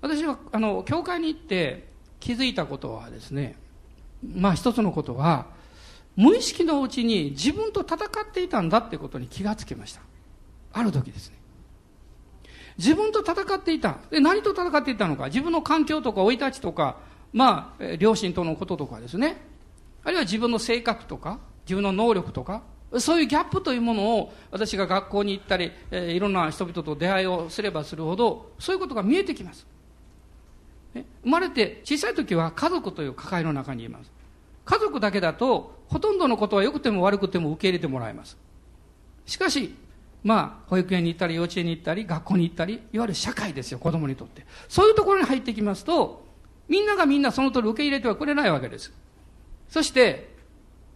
[0.00, 3.56] 私は、あの、教会に行って気づいたことはですね、
[4.34, 5.46] まあ一つのことは、
[6.16, 10.00] 無意識のうちに自分と戦っていたんだってことに気がつきました。
[10.72, 11.36] ある時ですね。
[12.78, 13.98] 自分と戦っていた。
[14.10, 15.26] で、何と戦っていたのか。
[15.26, 16.96] 自分の環境とか生い立ちとか、
[17.32, 19.36] まあ、両親とのこととかですね。
[20.04, 22.62] あるいは自分の性格とか、自分の能力とか、
[22.98, 29.66] そういうギャップというものを私が学校に行ったり、えー、いろんな人々と出会いをすればするほど、そういうことが見えてきます。
[30.94, 34.10] 生まれて小さい時は家族という抱えの中にいます。
[34.64, 38.36] 家族だけだと、ほとんどのことは良くても悪くても受け入れてもらえます。
[39.26, 39.74] しかし、
[40.26, 44.44] まあ、保育園に行ったり、幼稚園に行ったり、学校に行ったり、いわゆる社会ですよ、子供にとって。
[44.68, 46.26] そういうところに入ってきますと、
[46.68, 48.92] みんながみんなその通り受け入れてはくれないわけです。
[49.68, 50.34] そして、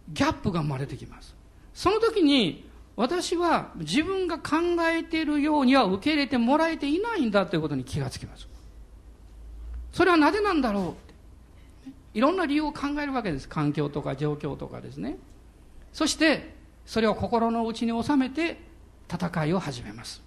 [0.09, 1.33] ギャップが生まれてきます。
[1.73, 4.57] その時に、私は自分が考
[4.93, 8.49] えているようには受け入れてもらえていないんだということに気がつきます。
[9.93, 11.13] それはなぜなんだろうって。
[12.15, 13.47] いろんな理由を考えるわけです。
[13.47, 15.17] 環境とか状況とかですね。
[15.93, 16.53] そして、
[16.85, 18.70] それを心の内に収めて
[19.11, 20.21] 戦いを始めます。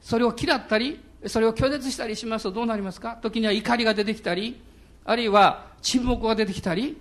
[0.00, 3.16] それを嫌ったり、それを拒絶したりしますとどうなりますか？
[3.22, 4.60] 時には怒りが出てきたり、
[5.04, 7.00] あるいは沈黙が出てきたり、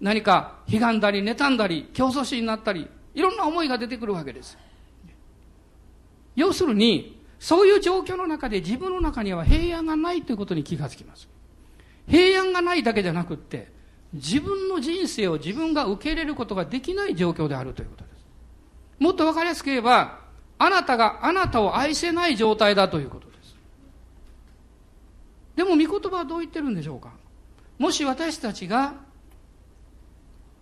[0.00, 4.58] 何か悲願だり、妬んだり、競争心になったり、いろんな思いが出てくるわけです。
[6.34, 11.28] 要するに、そういう状況の中で自分の中には平安がないということに気がつきます。
[12.08, 13.74] 平安がないだけじゃなくって、
[14.12, 18.05] 自分の人生を自分が受け入れることができない状況であるということ。
[18.98, 20.20] もっとわかりやすく言えば、
[20.58, 23.54] あなたがあなたを愛せない状態だということです。
[25.56, 27.10] でも御言葉はどう言ってるんでしょうか？
[27.78, 28.94] もし私たちが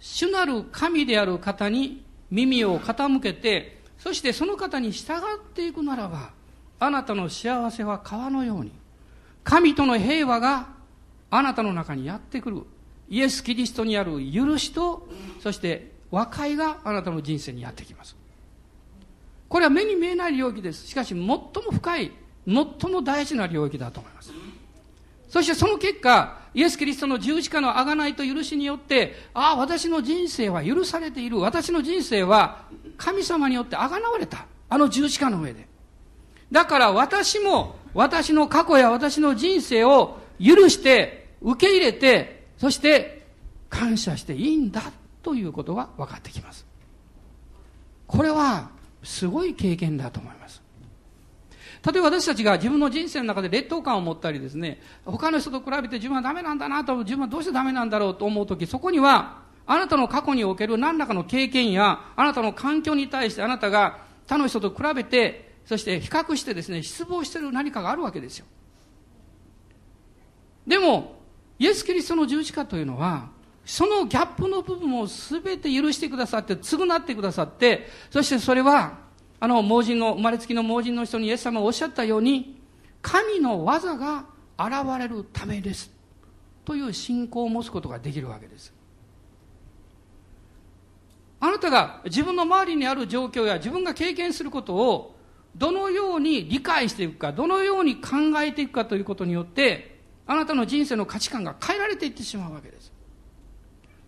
[0.00, 6.32] 主なる神である方に耳を傾けて、そしてその方に従っていくならば、
[6.80, 8.72] あなたの幸せは川のように、
[9.44, 10.68] 神との平和が
[11.30, 12.62] あなたの中にやってくる。
[13.08, 15.08] イエス・キリストにある許しと、
[15.40, 18.16] そして和解があなたの人生にやってきます。
[19.48, 20.86] これは目に見えない領域です。
[20.86, 22.12] しかし、最も深い、
[22.46, 22.54] 最
[22.92, 24.32] も大事な領域だと思います。
[25.28, 31.40] そしてその結果、イエス・キリストの十字架の贖いと許しによって、ああ、私の人生は許されている。
[31.40, 34.46] 私の人生は神様によって贖われた。
[34.68, 35.66] あの十字架の上で。
[36.52, 43.26] だから私も私の過去や私の人生を許して、受け入れて、そして
[43.68, 46.64] 感謝していいんだということが分かってきます。
[48.06, 48.70] これは
[49.04, 50.62] すごい経験だと思います。
[51.84, 68.46] 例えば私たちが自分の人生の中で劣等感を持ったりですね、他の人と比べて自分はダメなんだなと、自分はどうしてダメなんだろうと思うとき、そこには、あなたの過去における何らかの経験や、あなたの環境に対してあなたが他の人と比べて、そして比較してですね、失望している何かがあるわけですよ。
[70.66, 71.20] でも、
[71.58, 73.28] イエス・キリストの十字架というのは、
[73.64, 78.98] そのギャップの部分を全て許してくださって、償ってくださって、そしてそれは
[79.40, 82.60] あの盲人の、生まれつきの盲人の人にイエス様がおっしゃったように、
[83.02, 84.26] 神の技が
[84.58, 85.90] 現れるためです。
[86.64, 88.72] という信仰を持つことができるわけです。
[91.40, 95.14] あなたが自分の周りにある状況や自分が経験することを
[95.54, 102.93] どのように理解していくか、どのように考えていくかということによって、あなたの人生の価値観が変えられていってしまうわけです。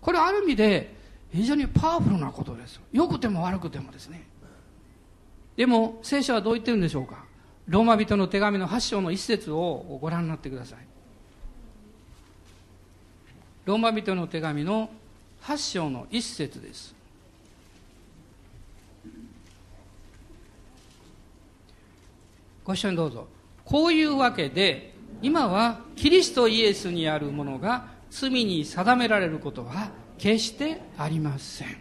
[0.07, 0.95] これある意味で
[1.33, 2.81] 非常にパワフルなことです。
[2.93, 4.23] 良くても悪くてもですね。
[5.57, 7.25] でも聖書はどう言ってるんでしょうか
[7.67, 10.79] ローマ人の手紙の8章の一節をご覧になってください
[13.65, 14.91] ローマ人の手紙の
[15.43, 16.95] 8章の一節です
[22.63, 23.27] ご一緒にどうぞ
[23.65, 31.77] こういうわけで今はキリストイエスにあるものが罪に定められることは決してありません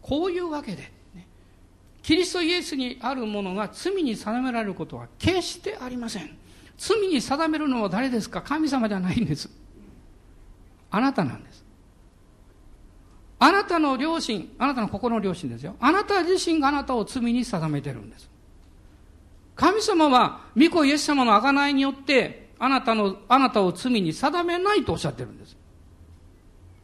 [0.00, 0.90] こういうわけで
[2.02, 6.36] キリストイエスにあるものが罪に定められることは決してありません。
[6.76, 8.42] 罪に定めるのは誰ですか？
[8.42, 9.48] 神様じゃないんです。
[10.90, 11.64] あなたなんです。
[13.38, 15.76] あなたの良心、あなたの心の良心ですよ。
[15.78, 18.28] あなた自身があなたを罪に定めてるんです。
[19.54, 25.56] 神様は、御子イエス様の贖いによって、あなたの、あなたを罪に定めないとおっしゃってるんです。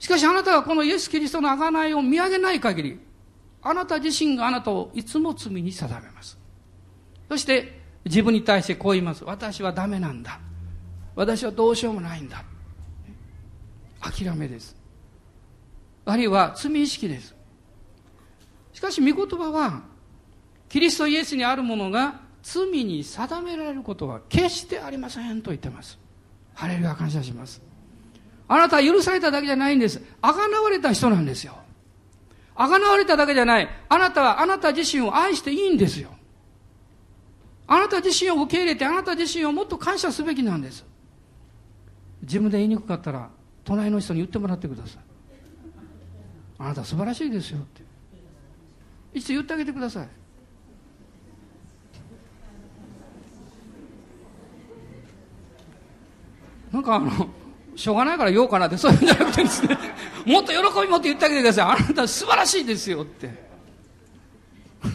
[0.00, 3.00] しかしあなたがこのイエス・キリストの贖いを見上げない限り、
[3.62, 6.36] あなた自身があなたをいつも罪に定めます。
[7.28, 9.22] そして自分に対してこう言います。
[9.22, 10.40] 私はダメなんだ。
[11.14, 12.42] 私はどうしようもないんだ。
[14.00, 14.74] 諦めです。
[16.06, 17.36] あるいは罪意識です。
[18.72, 19.82] しかし御言葉は、
[20.68, 25.98] キリストイエスにあるものが罪に定められることは決してありませんと言ってます。
[26.54, 27.60] ハレルヤ感謝します。
[28.48, 30.02] あなたは許されただけじゃないんです。
[30.22, 31.54] あがなわれた人なんですよ。
[32.54, 33.68] あがなわれただけじゃない。
[33.90, 36.08] あなたはあなた自身を愛していいんですよ。
[37.66, 40.86] あなた自身を受け入れて、あなた自身をもっと感謝すべきなんです。
[42.22, 43.28] 自分で言いにくかったら、
[43.62, 45.02] 隣の人に言ってもらってください。
[46.60, 47.82] あなた素晴らしいですよって。
[49.12, 50.08] 一度言ってあげてください。
[56.72, 57.28] なんかあの、
[57.76, 59.78] しょうがないから言おうかなって、そういうんじゃなくてですね、
[60.26, 61.64] もっと喜び持って言ってあげてください。
[61.66, 63.30] あなた素晴らしいですよって。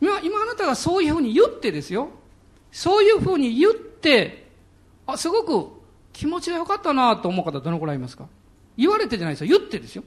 [0.00, 2.10] 今、今あなたがそういうふうに言ってですよ。
[2.70, 4.50] そういうふうに言って、
[5.06, 5.68] あ、すごく
[6.12, 8.26] 気持ちが良かったなと思う方どのくらいいますか？
[8.76, 9.58] 言われてじゃないですよ。
[9.58, 10.02] 言ってですよ。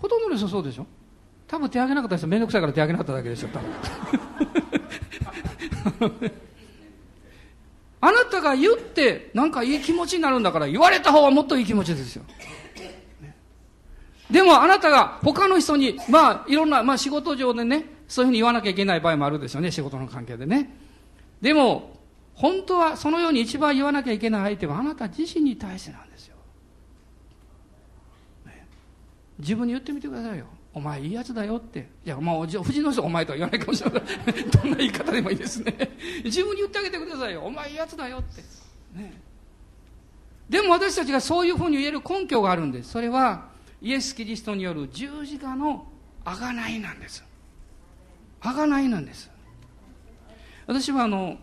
[0.00, 0.86] ほとんどの人そうでしょ？
[1.46, 3.70] 多分手挙げなかった人めんどくさいから手挙げなかっただけでしょ、多分。
[8.00, 12.24] あなたが言ってなんかいい気持ちになるんだから言われた方はもっといい気持ちですよ。
[14.30, 20.70] でもあなたが他の人に、まあいろんな、まあ仕事上でね、そういうふうに言わなきゃいけない場合もあるでしょうね、仕事の関係でね。
[21.40, 21.96] でも、
[22.34, 26.36] 本当はそのように一番言わなきゃいけない相手はあなた自身に対してなんですよ。
[28.44, 28.66] ね、
[29.38, 30.46] 自分に言ってみてくださいよ。
[30.76, 31.88] お前いいやつだよって。
[32.04, 34.02] いや、まあ、藤の人お前とは言わないかもしれない。
[34.52, 35.74] どんな言い方でもいいですね。
[36.22, 37.40] 自分に言ってあげてくださいよ。
[37.44, 38.42] お前いいやつだよって。
[38.94, 39.18] ね。
[40.50, 42.90] でも私たちがそういうふうに言える根拠があるんです。
[42.90, 43.48] それは、
[43.80, 45.86] イエス・キリストによる十字架の
[46.26, 47.24] 贖いなんです。
[48.42, 49.30] 贖いなんです。
[50.66, 51.38] 私はあの、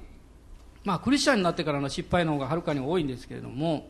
[0.84, 3.88] まあ、クリスチャンになってからの失敗の方がはるかに多いんですけれども、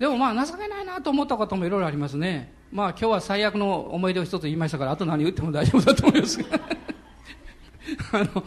[0.00, 2.57] でもまあ、情けないなと思ったこともいろいろありますね。
[2.70, 6.38] まあ今日は最悪の思い出を一つ言いましたから、あと何言っても大丈夫だと思います
[8.12, 8.44] あの、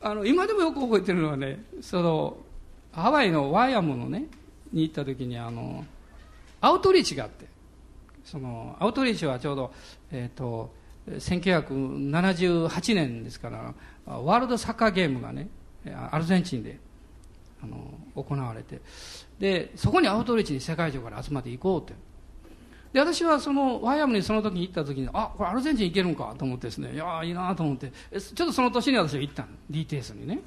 [0.00, 2.36] あの、今でもよく覚えてるのはね、その、
[2.92, 4.26] ハワイのワイアムのね、
[4.72, 5.84] に行った時にあの、
[6.60, 7.46] アウトリーチがあって、
[8.24, 9.72] その、アウトリーチはちょうど、
[10.10, 10.72] えっ、ー、と、
[11.08, 13.74] 1978年ですから、
[14.06, 15.48] ワールドサッカーゲームがね、
[16.10, 16.78] アルゼンチンで、
[17.62, 17.76] あの、
[18.14, 18.80] 行われて、
[19.38, 21.94] で、そこにアウトリーチに世界中から集まっていこうって。
[22.92, 29.48] で、私はその、ワイアムにその時に行った時に、あ、これアルゼンチン行けるんかと思ってですね、いやいいなと思って、ちょっとその年に私は行ったの。
[29.70, 30.40] DTS にね。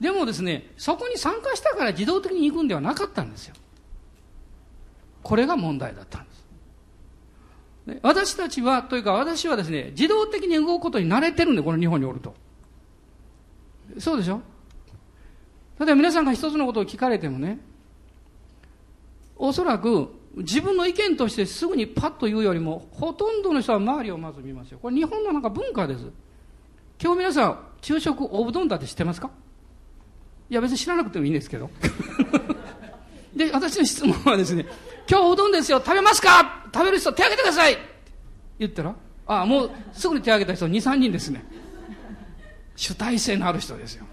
[0.00, 3.54] でもですね、そこに参加したから自動的に行くんではなかったんですよ。
[5.22, 6.46] これが問題だったんです。
[7.86, 12.34] で私たちは、というか私はですね、自動的に動くことに慣れてるんで、この日本におると。
[13.98, 14.42] そうでしょ？
[15.78, 17.58] 例えば皆さんが一つのことを聞かれてもね、
[19.36, 24.78] おそらく自分の意見としてすぐにパッと言うよりも、ほとんどの人は周りをまず見ますよ。
[24.80, 26.04] これ日本のなんか文化です。
[27.02, 29.30] 今日皆さん、昼食おうどんだって知ってますか？
[30.50, 31.70] いや別に知らなくてもいいんですけど。
[33.36, 34.66] で、私の質問はですね、
[35.08, 36.64] 今日おうどんですよ、食べますか？
[36.72, 37.78] 食べる人手挙げてください
[38.58, 38.94] 言ったら、
[39.26, 41.44] ああ、もうすぐに手挙げた人2、3人ですね。
[42.76, 44.04] 主体性のある人ですよ。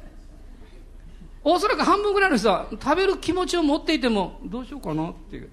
[1.43, 5.49] おそらく半分ぐらいの人は食べる気持ちを持っていても、どうしようかなっていう。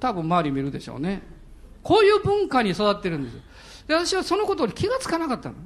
[0.00, 1.22] 多分周り見るでしょうね。
[1.82, 3.36] こういう文化に育ってるんです。
[3.86, 5.56] で、私はそのことに気がつかなかったの。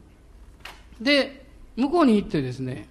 [1.01, 2.89] で、向こうに行ってですね、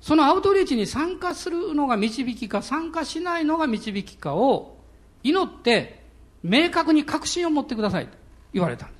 [0.00, 4.76] そのアウトリーチに参加するのが導きか、参加しないのが導きかを
[5.22, 6.04] 祈って、
[6.42, 8.16] 明確に確信を持ってくださいと
[8.52, 8.94] 言われたんで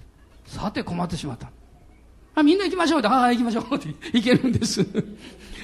[0.46, 0.56] す。
[0.58, 1.50] さて困ってしまった。
[2.34, 4.84] あみんな行きましょうって、ああ、行きましょうって 行けるんです。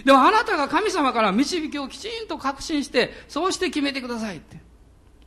[0.05, 4.72] でもあなたが神様から導きをきちんと確信して、そうして決めてくださいって。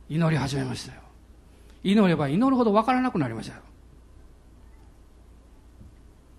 [0.08, 1.00] 祈り始めましたよ。
[1.82, 3.62] 祈れば祈るほど分からなくなりましたよ。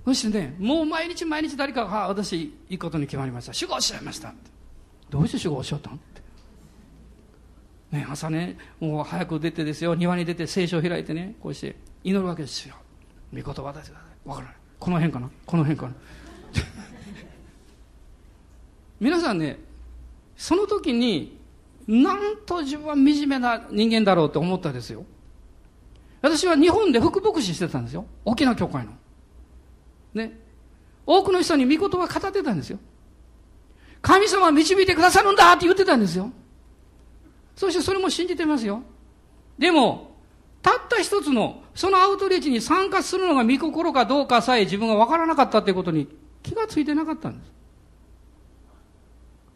[0.06, 3.51] そしてね、もう毎日毎日誰かが、私、いいことに決まりました。
[3.53, 4.34] 守護しゃいました。
[5.10, 6.21] どうして守護しよったんって。
[7.91, 11.75] ね、朝ね、もう早く出てですよ、庭に出て聖書を開いてね、こうして
[12.06, 12.75] 祈るわけですよ。
[13.34, 14.30] 御言葉渡してください。
[14.30, 14.56] わからない。
[14.80, 15.30] この辺かな？
[15.45, 15.93] この辺かな？
[19.01, 19.60] 皆さんね、
[20.38, 21.37] その時に
[21.88, 25.06] なんと自分は惨めな人間だろうって思ったですよ。
[26.21, 28.06] 私は日本で副牧師してたんですよ。
[28.26, 28.91] 沖縄教会の。
[30.13, 30.38] ね。
[31.06, 32.80] 多くの人に御言葉語ってたんですよ。
[34.02, 36.32] 神様は導いてくださるんだって言ってたんですよ。
[37.56, 38.83] そしてそれも信じてますよ。
[39.58, 40.15] でも、
[40.62, 46.08] たった一つの、そのアウトリーチに参加するのが御心かどうかさえ自分が分からなかったということに
[46.44, 47.52] 気がついてなかったんです。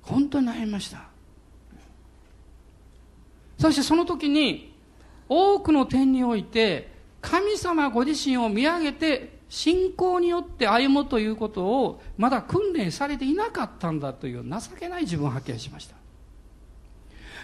[0.01, 1.10] 本当に悩みました。
[3.61, 4.73] そしてその時に
[5.29, 6.91] 多くの点において
[7.21, 15.95] 神様ご自身を見上げて信仰によって歩むということをまだ訓練されていなかったんだという情けない自分を発見しました。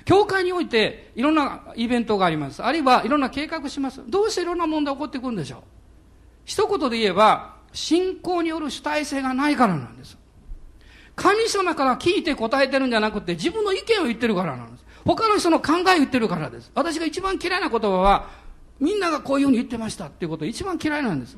[0.06, 2.64] 教会においていろんなイベントがあります。
[2.64, 4.02] あるいはいろんな計画します。
[4.08, 5.62] どうしていろんな問題起こってくるんでしょう
[6.46, 10.18] 一言で言えば、信仰による主体性がないからなんです。
[11.16, 14.86] 神様から聞いて答えてるんじゃなくて自分の意見を言ってるからなんです。
[15.08, 16.72] 他の人の考え言ってるからです。
[16.76, 18.30] 私が一番嫌いな言葉は、
[18.80, 21.38] みんながこういうふうに言ってましたっていうこと一番嫌いなんです。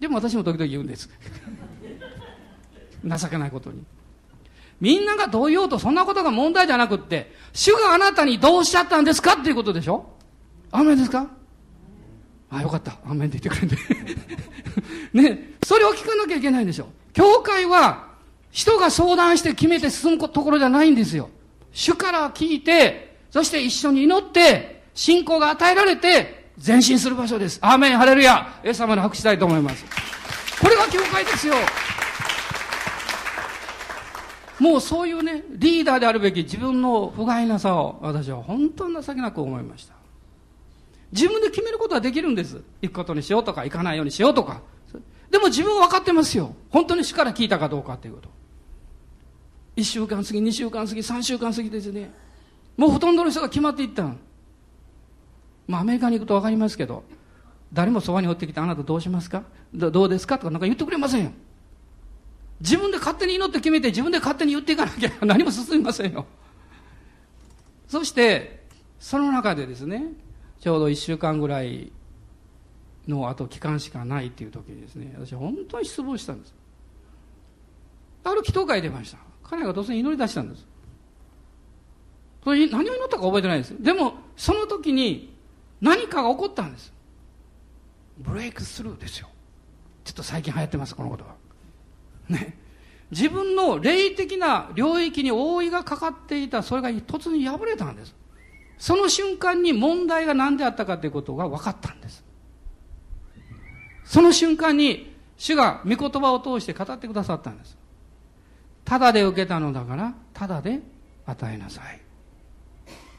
[0.00, 1.08] でも私も時々言うんです
[3.02, 3.82] 情けないことに
[4.78, 10.04] みんながどう言おうとそんなことが問題じゃなくって、主があなたにどうおっしゃったんですかっていうことでしょ？
[10.70, 11.26] アメンですか？
[12.50, 12.98] あ、よかった。
[13.06, 13.76] アメンって言ってくれて。
[15.14, 16.88] ね、それを聞かなきゃいけないんでしょ。
[17.14, 18.08] 教会は、
[18.50, 21.30] 人が相談して決めて進むところじゃないんですよ。
[21.76, 27.58] 主から聞いて、そして一緒に祈って、信仰が与えられて、前進する場所です。
[27.60, 28.60] アーメン、ハレルヤ。
[28.64, 29.84] エス様に拍手したいと思います。
[30.58, 31.54] これが教会ですよ。
[34.58, 39.92] もうそういうね、リーダーであるべき自分の不甲斐なさを私は本当に情けなく思いました。
[41.12, 42.62] 自分で決めることはできるんです。
[42.80, 44.62] 行くことにしようとか、行かないようにしようとか。
[45.30, 46.54] でも自分は分かってますよ。
[46.70, 48.35] 本当に主から聞いたかどうかっていうこと。
[49.76, 52.10] 1週間過ぎ、2週間過ぎ、3週間過ぎですね。
[52.76, 54.18] もうほとんどの人が決まっていったん。
[55.68, 57.04] まあアメリカに行くと分かりますけど、
[57.72, 59.42] 誰もそばに追ってきてあなたどうしますか？
[59.74, 60.38] どうですか？
[60.38, 61.32] とかなんか言ってくれませんよ。
[62.60, 66.24] 自分で勝手に祈って決めて自分で勝手に言っていかなきゃ 何も進みませんよ。
[67.86, 68.64] そして、
[68.98, 70.06] その中でですね、
[70.60, 71.92] ちょうど1週間ぐらい
[73.06, 76.54] のあと期間しかないっていう時にですね、私本当に失望したんです。
[78.24, 79.18] ある祈祷会出ました。
[79.48, 80.66] 彼が突然祈り出したんです。
[82.44, 83.74] それ何を祈ったか覚えてないです。
[83.80, 85.34] でも、その時に
[85.80, 86.92] 何かが起こったんです。
[88.18, 89.28] ブレイクスルーですよ。
[90.04, 91.34] ちょっと最近流行ってます、この言葉。
[92.28, 92.56] ね、
[93.10, 98.14] 自分の霊的な領域に覆いがかかっていたそれが突然破れたんです
[98.78, 102.24] その瞬間に問題が何であったかということが分かったんです
[104.04, 107.76] その瞬間に主が御言葉を通して語ってくださったんです
[108.86, 110.80] ただで受けたのだからただで
[111.26, 112.00] 与えなさい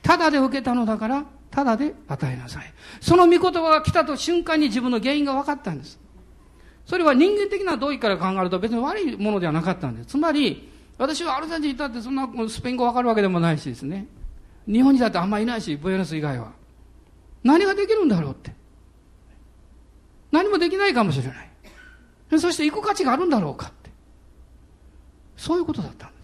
[0.01, 5.99] ただで受けたのだからただで与えなさいその御言葉が来たと瞬間に自分の原因が分かったんです
[6.87, 10.07] それは人間的な同意から考えると別に悪いものではなかったんです。
[10.07, 14.07] つまり、私はアルゼンチンにいたってそんなスペイン語わかるわけでもないしですね。
[14.65, 16.53] 日本にだってあんまりいないし、ブエノス以外は。
[17.43, 18.53] 何ができるんだろうって。
[20.31, 22.39] 何もできないかもしれない。
[22.39, 23.73] そして行く価値があるんだろうか。
[25.37, 26.15] そういうことだったんで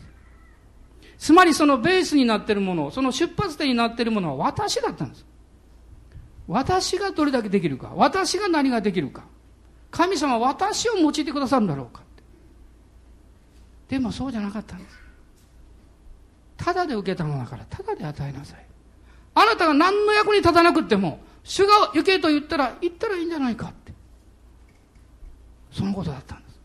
[1.17, 1.27] す。
[1.27, 5.25] つまりそのベースになっているもの、その出発点になっているものは私だったんです。
[6.47, 7.93] 私がどれだけできるか。
[7.95, 9.23] 私が何ができるか。
[9.93, 12.01] 神様は私を用いてくださるんだろうか
[13.87, 14.97] でもそうじゃなかったんです
[16.57, 18.65] ただで受けたのだからただで与えなさい
[19.35, 23.93] あなたが何の役に立たなくっても主が行けと言ったら行ったらいいんじゃないかって
[25.71, 26.59] そのことだったんです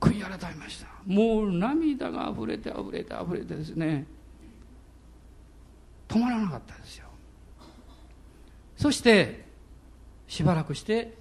[0.00, 4.06] 悔い改めましたもう涙が溢れて溢れて溢れてですね
[6.08, 7.06] 止まらなかったですよ。
[8.76, 9.44] そして
[10.26, 11.14] しばらくして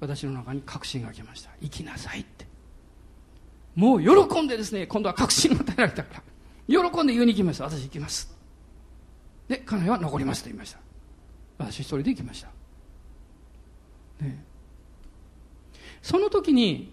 [0.00, 1.50] 私の中に確信が来ました。
[1.60, 2.46] 生きなさいって。
[3.74, 6.22] もう喜んでですね今度は確信を与えられたから。
[6.68, 8.36] 喜んで言うに行きました私行きます。
[9.48, 10.78] で家内は残りますと言いました。
[11.58, 12.48] 私一人で行きました、
[14.24, 14.44] ね、
[16.02, 16.92] その時に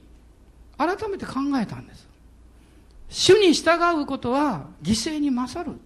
[0.77, 2.07] 改めて考えたんです。
[3.09, 5.77] 主に従うことは犠牲に勝る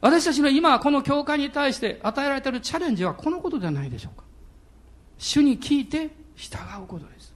[0.00, 4.24] 私たちの今この教会に対して与えられているチャレンジはこのことではないでしょうか
[5.18, 7.34] 主に聞いて従うことです。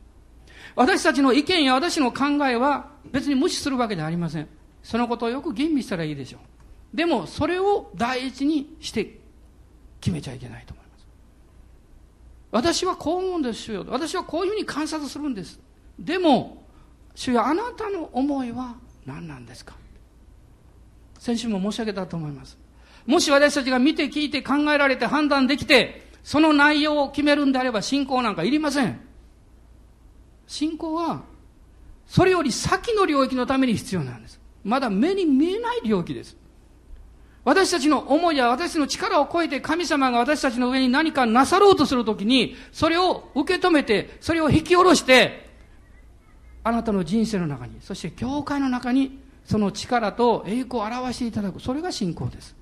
[0.74, 4.48] 私たちの意見や私の考えは別に無視するわけではありません。
[4.82, 6.96] そのことをよく吟味したらいいでしょう。
[6.96, 9.18] でも、それを第一にして
[10.00, 11.06] 決めちゃいけないと思います。
[12.50, 13.84] 私はこう思うんです、よ。
[13.88, 15.58] 私はこういうふうに観察するんです。
[15.98, 16.62] でも、
[17.18, 19.74] 主よ、あなたの思いは何なんですか？
[21.18, 22.56] 先週も申し上げたと思います。
[23.06, 29.00] もし私たちが見て聞いて考えられて判断できて、その内容を決めるんであれば信仰なんかいりません。
[30.46, 31.24] 信仰は、
[32.06, 34.40] それより先の領域のために必要なんです。
[34.62, 36.36] まだ目に見えない領域です。
[37.42, 45.47] 私たちの思いや私の力を超えて神様が私たちの上に何かなさろうとするときに、それを受け止めて、それを引き下ろして、
[46.64, 51.60] あなたの人生の中に、そして教会の中に、その力と栄光を表していただく。
[51.60, 52.54] それが信仰です。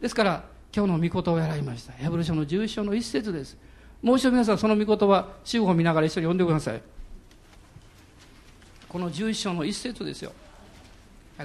[0.00, 0.44] ですから、
[0.74, 1.92] 今日の御言葉をやられました。
[1.92, 3.56] ヘブル書の11章の一節です。
[4.02, 6.82] もう一度皆さんその御言葉主語を見ながら一緒に読んでください。
[8.88, 10.32] この11章の一節ですよ、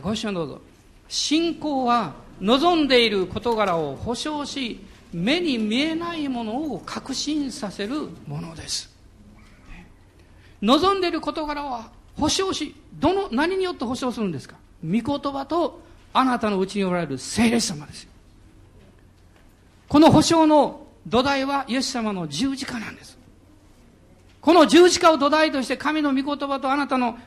[0.02, 0.62] ご一緒にどうぞ。
[1.08, 4.80] 信仰は望んでいる事柄を保証し
[5.14, 8.95] 目に見えないものを確信させるものです。
[10.62, 14.56] 望んでいる事柄は保証しどの何によって保証するんですか？
[14.84, 15.82] 御言葉と
[16.14, 18.10] あなたのうちにおられる聖霊様ですよ
[19.88, 23.18] この保証の土台はイエス様の十字架なんです
[24.42, 27.18] この十字架を土台として神の御言葉とあなたの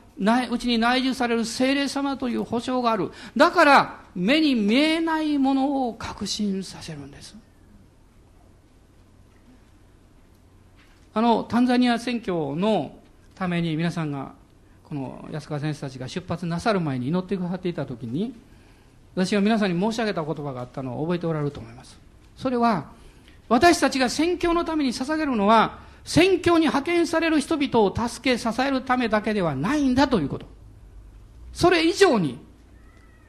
[0.50, 3.12] うちに内住される精霊様という保証がある。
[3.36, 7.36] だから、目に見えないものを確信させるんです。
[11.14, 12.97] あの、タンザニア選挙の
[13.38, 14.32] ために皆さんが、
[14.82, 18.34] この安川先生たちが出発なさる前に祈ってくださっていたときに、
[19.14, 21.98] 私が皆さんに申し上げた言葉があったのを覚えておられると思います。
[22.36, 22.90] それは、
[23.48, 30.46] 私たちが宣教のために捧げるのは、宣教に派遣される人々を助け支えるためだけではないんだということ。
[31.52, 32.38] それ以上に、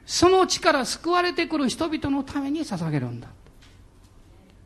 [0.06, 3.28] その力救われてくる人々のために捧げるんだ。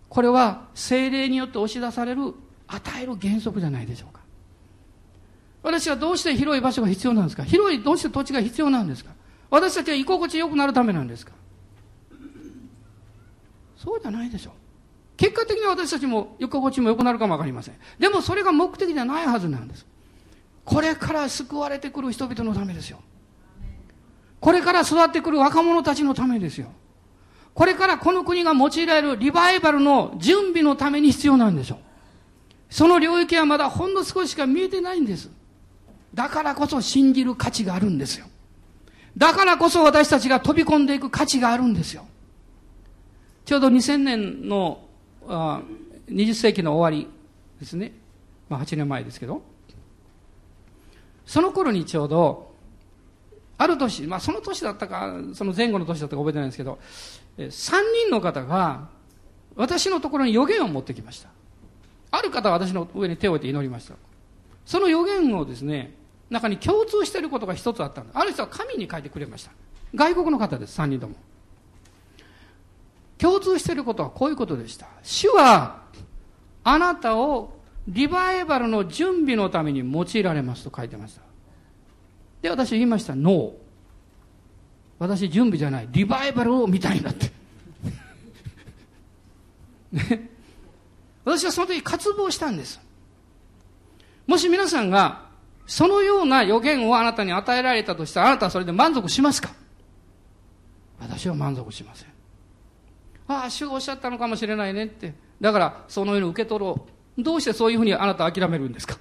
[0.09, 2.33] これは精霊によって押し出される
[2.67, 4.24] 与える原則じゃないでしょうか。
[5.65, 7.43] 私はどうして広い場所が必要なんですか？
[7.43, 9.13] 広い、どうして土地が必要なんですか？
[9.51, 11.33] 私たちは居心地良くなるためなんですか？
[13.77, 14.53] そうじゃないでしょう。
[15.17, 17.75] 結果的に私たちも居心地も良くなるかもわかりません。
[17.99, 19.87] でもそれが目的じゃないはずなんです。
[20.65, 23.01] これから救われてくる人々のためですよ。
[24.41, 26.69] これから育ってくる若者たちのためですよ。
[27.55, 31.79] これからこの国が用いられるリバイバルの準備のために必要なんでしょう。
[32.69, 35.31] その領域はまだほんの少ししか見えてないんです。
[36.15, 38.27] だからこそ信じる価値があるんですよ。
[39.17, 42.07] だからこそ私たちが飛び込んでいく価値があるんですよ。
[43.45, 44.87] ちょうど2000年の
[45.29, 45.61] あ
[46.09, 47.09] 20世紀の終わり
[47.61, 47.93] ですね。
[48.49, 49.43] まあ8年前ですけど。
[51.27, 52.55] その頃にちょうど、
[53.57, 56.79] ある年、まあその年だったか、その前後の年だったか覚えてないんですけど、
[57.39, 57.51] 3
[58.03, 58.89] 人の方が
[59.57, 61.31] 私のところに予言を持ってきました。
[62.11, 63.95] ある方は私の上に手を置いて祈りました。
[64.67, 65.95] その予言をですね、
[66.31, 68.19] 中に共通していることが一つあったんです。
[68.19, 69.51] ある人は神に書いてくれました。
[69.95, 71.15] 外国の方です、3人とも。
[73.19, 74.87] 共通していることはこういうことでした。
[75.03, 75.83] 主は、
[76.65, 77.55] あなたを
[77.87, 81.23] リバイバルの準備のために用いられますと書いてました。
[82.43, 83.15] で、私言いました。
[83.15, 83.53] ノー。
[84.99, 85.89] 私準備じゃない。
[85.91, 87.31] リバイバルを見たいんだって。
[89.93, 90.31] ね。
[91.25, 92.81] 私はその時渇望したんです。
[94.27, 95.24] もし皆さんが、
[95.67, 99.51] そのような予言をあなたに与えられたとしたら、あなたはそれで満足しますか？
[101.01, 102.09] 私は満足しません。
[103.29, 105.15] ああ、主がおっしゃったのかもしれないねって。
[105.41, 106.87] だから、そのように受け取ろ
[107.17, 107.23] う。
[107.23, 108.99] どうしてそういうふうにあなた諦めるんですか？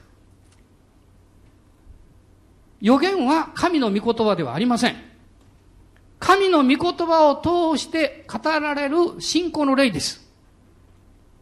[2.80, 4.96] 予言は神の御言葉ではありません。
[6.20, 7.36] 神の御言葉を
[7.76, 10.26] 通して語られる信仰の霊です。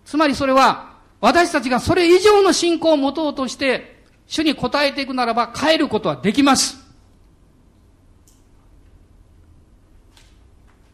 [0.05, 4.00] つまりそれは、私たちがそれ以上の信仰を持とうとして、
[4.31, 6.77] 主に応えていくならば変えることはできます。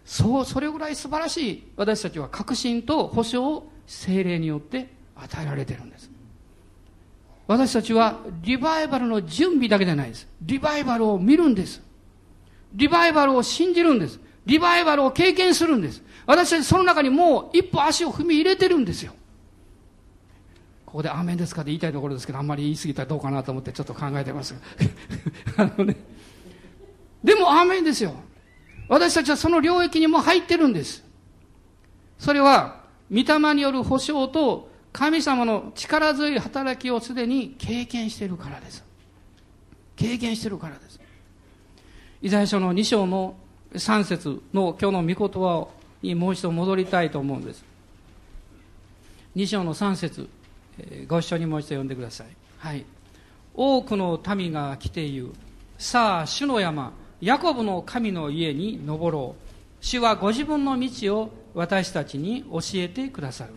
[0.03, 6.09] そう、それぐらい素晴らしい私たちは確信と保証を精霊によって与えられてるんです。
[7.45, 10.27] 私たちはリバイバルの準備だけじゃないです。
[10.41, 11.83] リバイバルを見るんです。
[12.73, 14.19] リバイバルを信じるんです。
[14.47, 16.01] リバイバルを経験するんです。
[16.25, 19.13] 私たちその中にもう一歩足を踏み入れてるんですよ。
[20.97, 24.55] ここでアーメンですかって言いたいところですけど、あんまり言い過ぎたらどうかなと思ってちょっと考えてます。
[25.55, 25.95] あのね。
[27.23, 28.15] でもアーメンですよ。
[28.89, 31.03] 私たちはその領域にも入ってるんです。
[32.17, 32.81] それは、
[33.11, 38.83] 御霊による保証と神様の力強い働きをすでに経験しているからです。
[39.95, 40.99] 経験しているからです。
[42.23, 43.35] イザヤ書の2章の
[43.75, 45.67] 3節の今日の御言葉
[46.01, 47.63] にもう一度戻りたいと思うんです。
[49.35, 50.27] 2章の3節
[51.07, 52.27] ご一緒にもう一度読んでください。
[52.59, 52.85] はい。
[53.53, 55.31] 多くの民が来て言う。
[55.77, 59.47] さあ、主の山、ヤコブの神の家に登ろう。
[59.81, 63.53] 主はご自分の道を私たちに教えてくださる。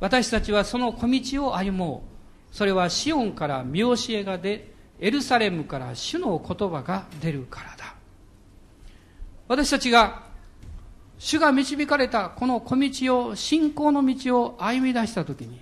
[0.00, 2.04] 私たちはその小道を歩も
[2.52, 2.54] う。
[2.54, 7.94] それはシオンから見教えが出、エルサレムから主の言葉が出るからだ。
[9.48, 10.24] 私たちが、
[11.18, 15.60] 主が導かれたこの小道を、信仰の道を歩み出したときに、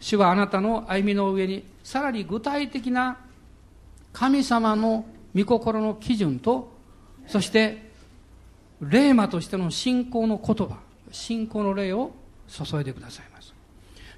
[0.00, 3.18] 主はあなたの歩みの上に、さらに具体的な
[4.12, 6.72] 神様の御心の基準と、
[7.26, 7.88] そして、
[8.80, 10.78] 霊魔としての信仰の言葉、
[11.10, 12.12] 信仰の霊を
[12.48, 13.52] 注いでくださいます。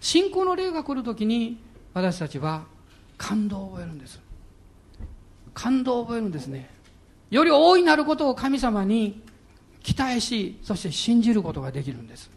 [0.00, 1.58] 信仰の霊が来るときに、
[1.92, 2.64] 私たちは
[3.16, 4.20] 感動を覚えるんです。
[5.54, 6.70] 感動を覚えるんですね。
[7.30, 9.22] より大いなることを神様に
[9.82, 12.30] 期待し、そして信じることができるんです。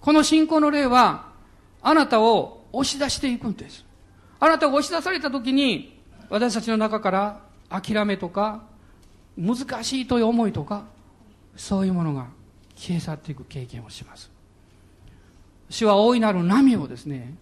[0.00, 1.29] この信仰の霊は、
[1.82, 3.84] あなたを押し出していくんです。
[4.38, 8.62] あなたが押し出されたときに、私たちの中から諦めとか、
[9.36, 10.84] 難しいという思いとか、
[11.56, 12.26] そういうものが
[12.76, 14.30] 消え去っていく経験をします。
[15.68, 17.34] 主は大いなる波をですね、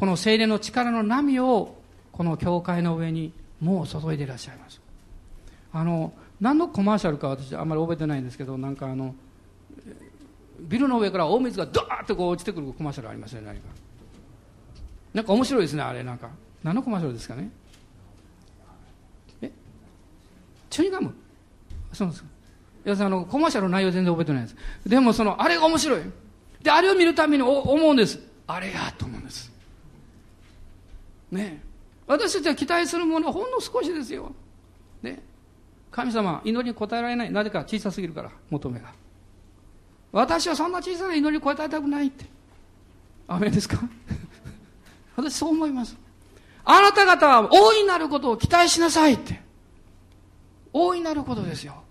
[0.00, 1.76] この精霊の力の波を
[2.10, 4.80] この教会の上にもう注いでいらっしゃいます
[5.72, 9.14] あの何のコマーシャルか私あんまり覚えてないんですけどなんかあの
[10.68, 13.68] ビルの上から大水がドーッとこう落ちてくるコマーシャルありますよね何か。
[15.14, 16.30] なんか面白いですねあれなんか。
[16.62, 17.50] 何のコマーシャルですかね？
[19.42, 19.50] え？
[20.68, 21.14] チューニンガム？
[21.92, 22.24] そうです
[22.86, 24.56] いやあのコマーシャルの内容全然覚えてないです。
[24.86, 26.02] でもそのあれが面白い。
[26.62, 28.18] であれを見るために思うんです。
[28.46, 29.50] あれやと思うんです。
[31.30, 31.62] ね
[32.06, 34.32] 私たちは期待するものはほんの少しですよ。
[35.02, 35.22] ね
[35.90, 37.32] 神様祈りに応えられない。
[37.32, 38.92] なぜか小さすぎるから求めが。
[40.12, 42.24] 私はそんな小さな祈りに応えたくないって。
[43.28, 43.78] アメですか？
[45.16, 45.96] 私そう思います。
[46.64, 49.40] あなた方は大いなることを期待しなさいって。
[50.72, 51.82] 大いなることですよ。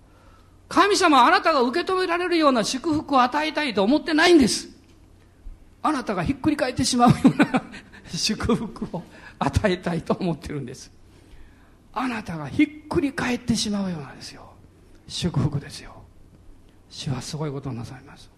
[0.68, 4.70] 神様はあなたが受け止められるような祝福を与えたいと思ってないんです。
[5.82, 7.64] あなたがひっくり返ってしまうような
[8.14, 9.04] 祝福を
[9.40, 10.92] 与えたいと思ってるんです。
[11.94, 14.54] あなたがひっくり返ってしまうようなですよ。
[15.08, 15.99] 祝福ですよ。
[16.90, 18.30] 主はすごいことをなさいます。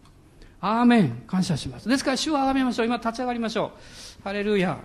[0.59, 1.23] アーメン。
[1.27, 1.89] 感謝します。
[1.89, 2.85] ですから主をあがめましょう。
[2.85, 3.71] 今立ち上がりましょ
[4.19, 4.23] う。
[4.23, 4.77] ハレルヤ。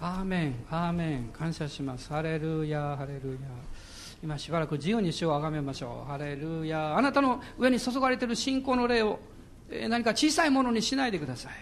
[0.00, 0.54] アーメン。
[0.70, 1.30] アーメン。
[1.32, 2.08] 感謝します。
[2.10, 2.96] ハレルヤ。
[2.96, 3.38] ハレルヤ。
[4.22, 6.10] 今しばらく自由に主をあがめましょう。
[6.10, 6.96] ハレルヤ。
[6.96, 9.18] あなたの上に注がれている信仰の霊を
[9.70, 11.52] え何か小さいものにしないでください。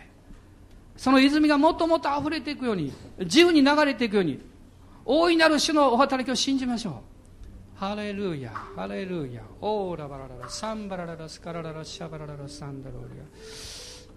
[0.96, 4.40] その泉がもっともっと溢れていくように自由に流れていくように
[5.04, 6.94] 大いなる主のお働きを信じましょう。
[7.74, 9.42] ハレルヤハレルヤ。
[9.60, 13.20] オーラバラララサンバラララスカラララシャバラララサンダロリ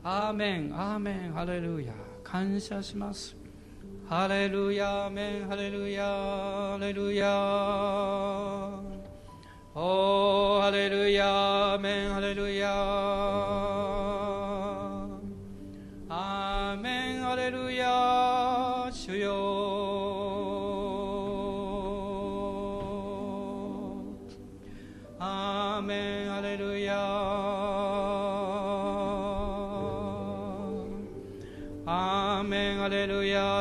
[0.03, 0.27] ア。
[0.27, 1.33] アーメンアーメン。
[1.33, 1.91] ハレルヤ。
[2.23, 3.35] 感謝します。
[4.07, 5.47] ハレルヤアーメン。
[5.47, 7.25] ハレルヤハレルヤ。
[9.73, 12.13] おーハレルヤアーメン。
[12.13, 13.64] ハレルヤ。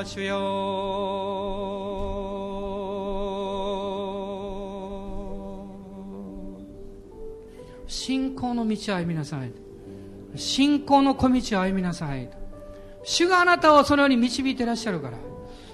[0.04, 0.34] 主よ
[7.86, 9.52] 信仰の道を歩みなさい
[10.36, 12.28] 信仰の小道を歩みなさい
[13.04, 15.18] 主があなたをそのように導いていらっしゃるから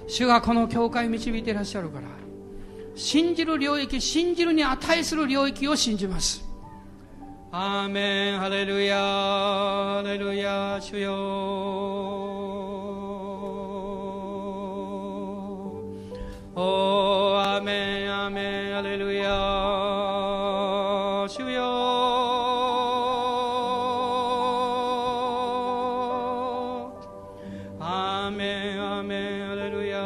[0.06, 2.08] 主がこの教会を導いていらっしゃるから
[2.94, 6.44] 信じる領域信じるに値する領域を信じます
[7.52, 12.39] アーメンハレルヤハレルヤ主よ
[16.62, 19.30] おーアメンアメンハレルヤ
[21.26, 21.62] 主よ
[27.80, 30.04] アメンアメンハレルヤ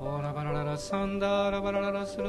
[0.00, 2.24] オラバラララサンダラバラララスロ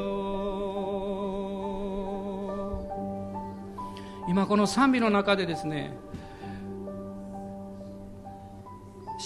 [4.25, 5.97] ー今この賛美の中でですね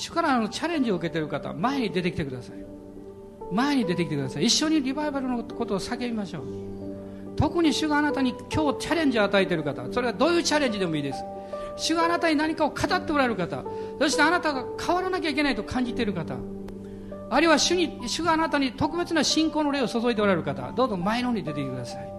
[0.01, 2.55] 主からのチャレンジを受けている方前に出てきてください。
[3.51, 4.45] 前に出てきてください。
[4.45, 6.43] 一緒にリバイバルのことを叫びましょう。
[7.35, 11.23] 特に主があなたに今日チャレンジを与えている方それはどういうチャレンジでもいいです。
[11.77, 13.63] 主があなたに何かを語っておられる方
[13.99, 16.35] そしてあなたが変わらなきゃいけないと感じている方
[17.29, 22.11] あるいは主に主があなたに特別な信仰の霊を注いでおられる方どうぞ前の方に出てきてください。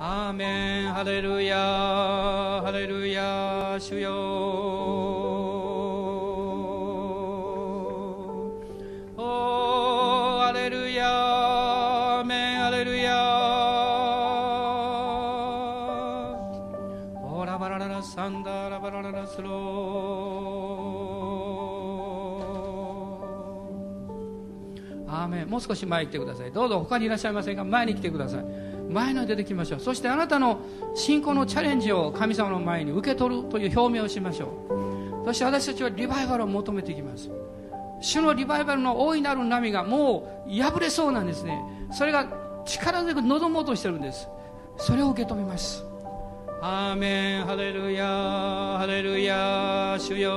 [0.00, 0.92] アーメン。
[0.92, 1.56] ハレルヤ
[2.64, 5.19] ハレルヤ主よ。
[25.08, 26.52] アーメンもう少し前に来てください。
[26.52, 28.44] どうぞ他にいらっしゃいませんが前に来てください。
[28.90, 29.80] 前の出てきましょう。
[29.80, 30.60] そしてあなたの
[30.94, 35.26] 信仰のチャレンジを神様の前に受け取るという表明をしましょう。
[35.26, 37.30] そして私たちはリバイバルを求めていきます。
[38.00, 41.62] 主のリバイバルの大いなる波がもう破れそうなんですね。
[41.92, 42.26] それが
[42.64, 44.28] 力強く望もうとしてるんです。
[44.78, 45.84] それを受け止めます。
[46.62, 50.30] アーメンハレルヤハレルヤ主よ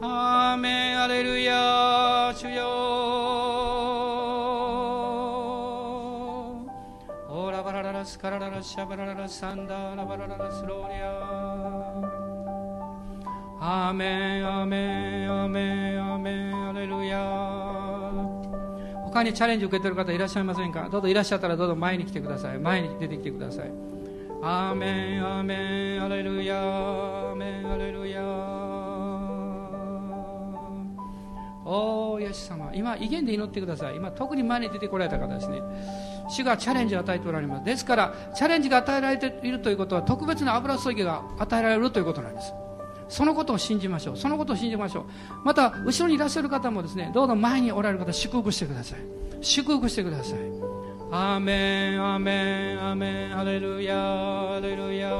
[0.00, 2.68] アーメンハレルヤ主よ
[7.28, 11.10] オーラバラララスカラララシャバラララサンダーラバラララスローリア
[13.60, 17.59] アーメンアーメンアーメンアーメンハレルヤ
[19.12, 20.88] 他にチャレンジ受けてる方いらっしゃいませんか？
[20.88, 22.58] どうぞいらっしゃったらどうぞ前に来てください。
[22.58, 23.70] 前に出てきてください。
[24.42, 28.22] アーメンアーメンアレルヤアーメンアレルヤ
[31.64, 32.70] おーイエス様。
[32.72, 33.96] 今威厳で祈ってください。
[33.96, 35.60] 今特に前に出てこられた方ですね。
[36.28, 37.64] 主がチャレンジを与えておられます。
[37.64, 42.52] ですからチャレンジが与えられているということは特別な油注ぎが与えられるということなんです。
[43.10, 44.16] そのことを信じましょう。
[44.16, 45.04] そのことを信じましょう。
[45.44, 49.00] また後ろにいらっしゃる方もですねどうぞ前におられる方祝福してください。
[49.42, 50.38] 祝福してください。
[51.12, 53.38] アーメンアーメンアーメン。
[53.38, 55.10] アレルヤアレルヤ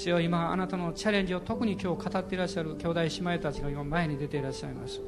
[0.00, 4.98] 主よ今あなたのチャレンジを特に今日語っていらっしゃる兄弟姉妹たちが今前に出ていらっしゃいます。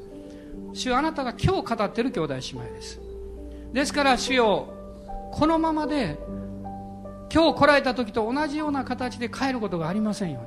[0.73, 2.99] 主よあなたが今日語っている兄弟姉妹です。
[3.73, 4.71] ですから主よ
[5.31, 6.19] このままで
[7.33, 10.41] 今日来られた時と同じような形で帰ることがありませんよ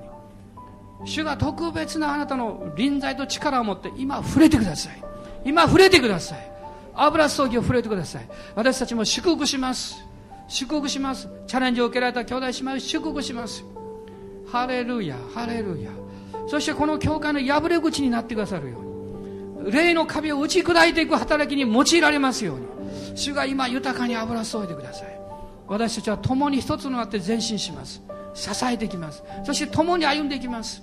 [1.03, 1.11] うに。
[1.11, 5.03] 主が特別なあなたの臨在と力を持って今触れてください。
[5.44, 6.53] 今触れてください。
[6.94, 8.28] 油葬儀を触れてください。
[8.55, 9.97] 私たちも祝福します。
[10.47, 11.28] 祝福します。
[11.49, 13.64] チャレンジを受けられた兄弟姉妹を祝福します。
[14.47, 15.90] ハレルヤハレルヤ。
[16.49, 19.72] そしてこの教会の破れ口になってくださるように。
[19.72, 22.66] 霊の壁を打ち砕いていく働きに用いられますように。
[23.16, 25.18] 主が今豊かに油注いでください。
[25.66, 28.01] 私たちは共に一つとなって前進します。
[28.34, 29.24] 支えていきます。
[29.44, 30.82] そして共に歩んでいきます。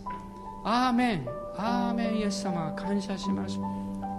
[0.66, 1.28] アーメン。
[1.56, 3.60] アーメンイエス様感謝します。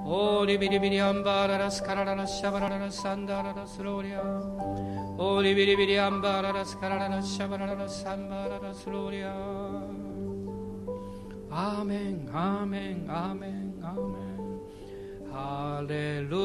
[0.06, 9.32] オーリビリビリアンバーララスカラララシャバラララサンダーララスローリアオーリビリビリアンバーララスカラララシャバラララサンバーララスローリア
[11.50, 14.34] アーメンアーメンアーメンアーメン
[15.32, 16.38] ハレルヤ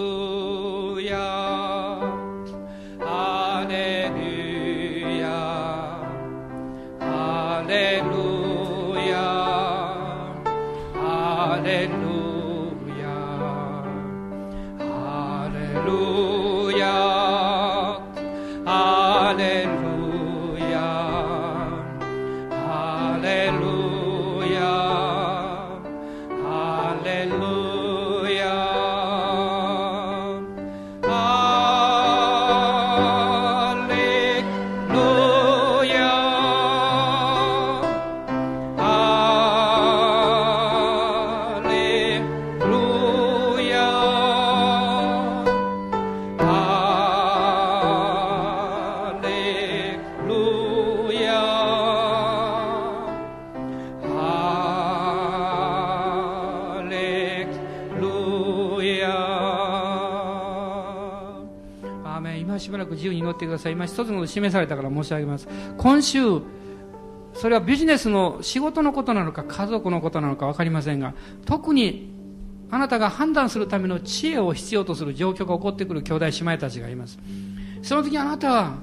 [63.89, 65.47] 一つの示されたから申し上げます。
[65.77, 66.41] 今週
[67.33, 71.13] それはビジネスの仕事のことなのか家族のことなのか分かりませんが
[71.45, 72.11] 特に
[72.71, 77.17] あなたが判断するための知恵を必要とする状況が起こってくる兄弟姉妹たちがいます。
[77.81, 78.73] その時あなたは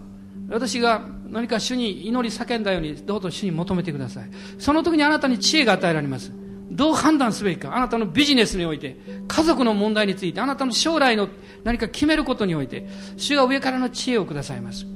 [0.48, 4.30] 私が何か主に祈り叫んだようにどうぞ主に求めてください。
[4.58, 6.32] その時にあなたに知恵が与えられます。
[6.70, 7.76] どう判断すべきか。
[7.76, 8.96] あなたのビジネスにおいて
[9.28, 11.28] 家族の問題についてあなたの将来の
[11.62, 14.86] 何か決めることにおいて主が上からの知恵をくださいます。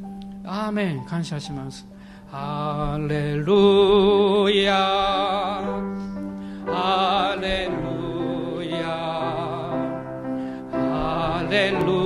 [0.53, 1.87] アーメン感謝します。
[2.29, 4.75] ハレルヤ
[6.67, 8.81] ハレルヤ
[10.73, 12.00] ハレルヤ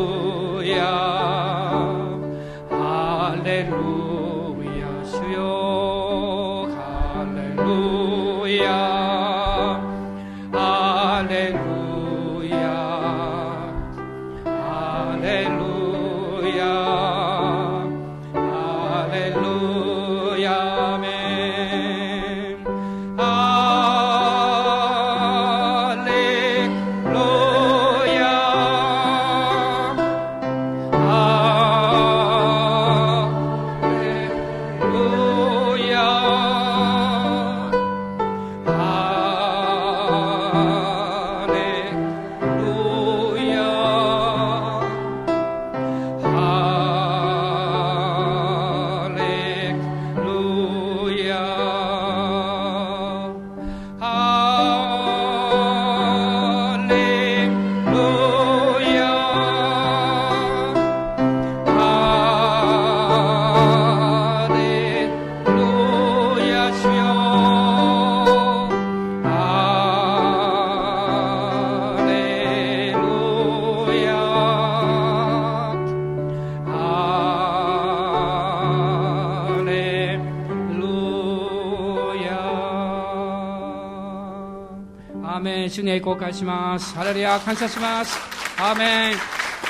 [86.75, 86.95] ます。
[86.95, 88.19] ハレルヤ感謝します。
[88.59, 89.15] アーメン。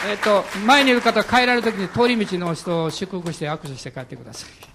[0.09, 4.74] えっ、と前にいる方帰られる時に通り道の人を祝福して握手して帰ってください。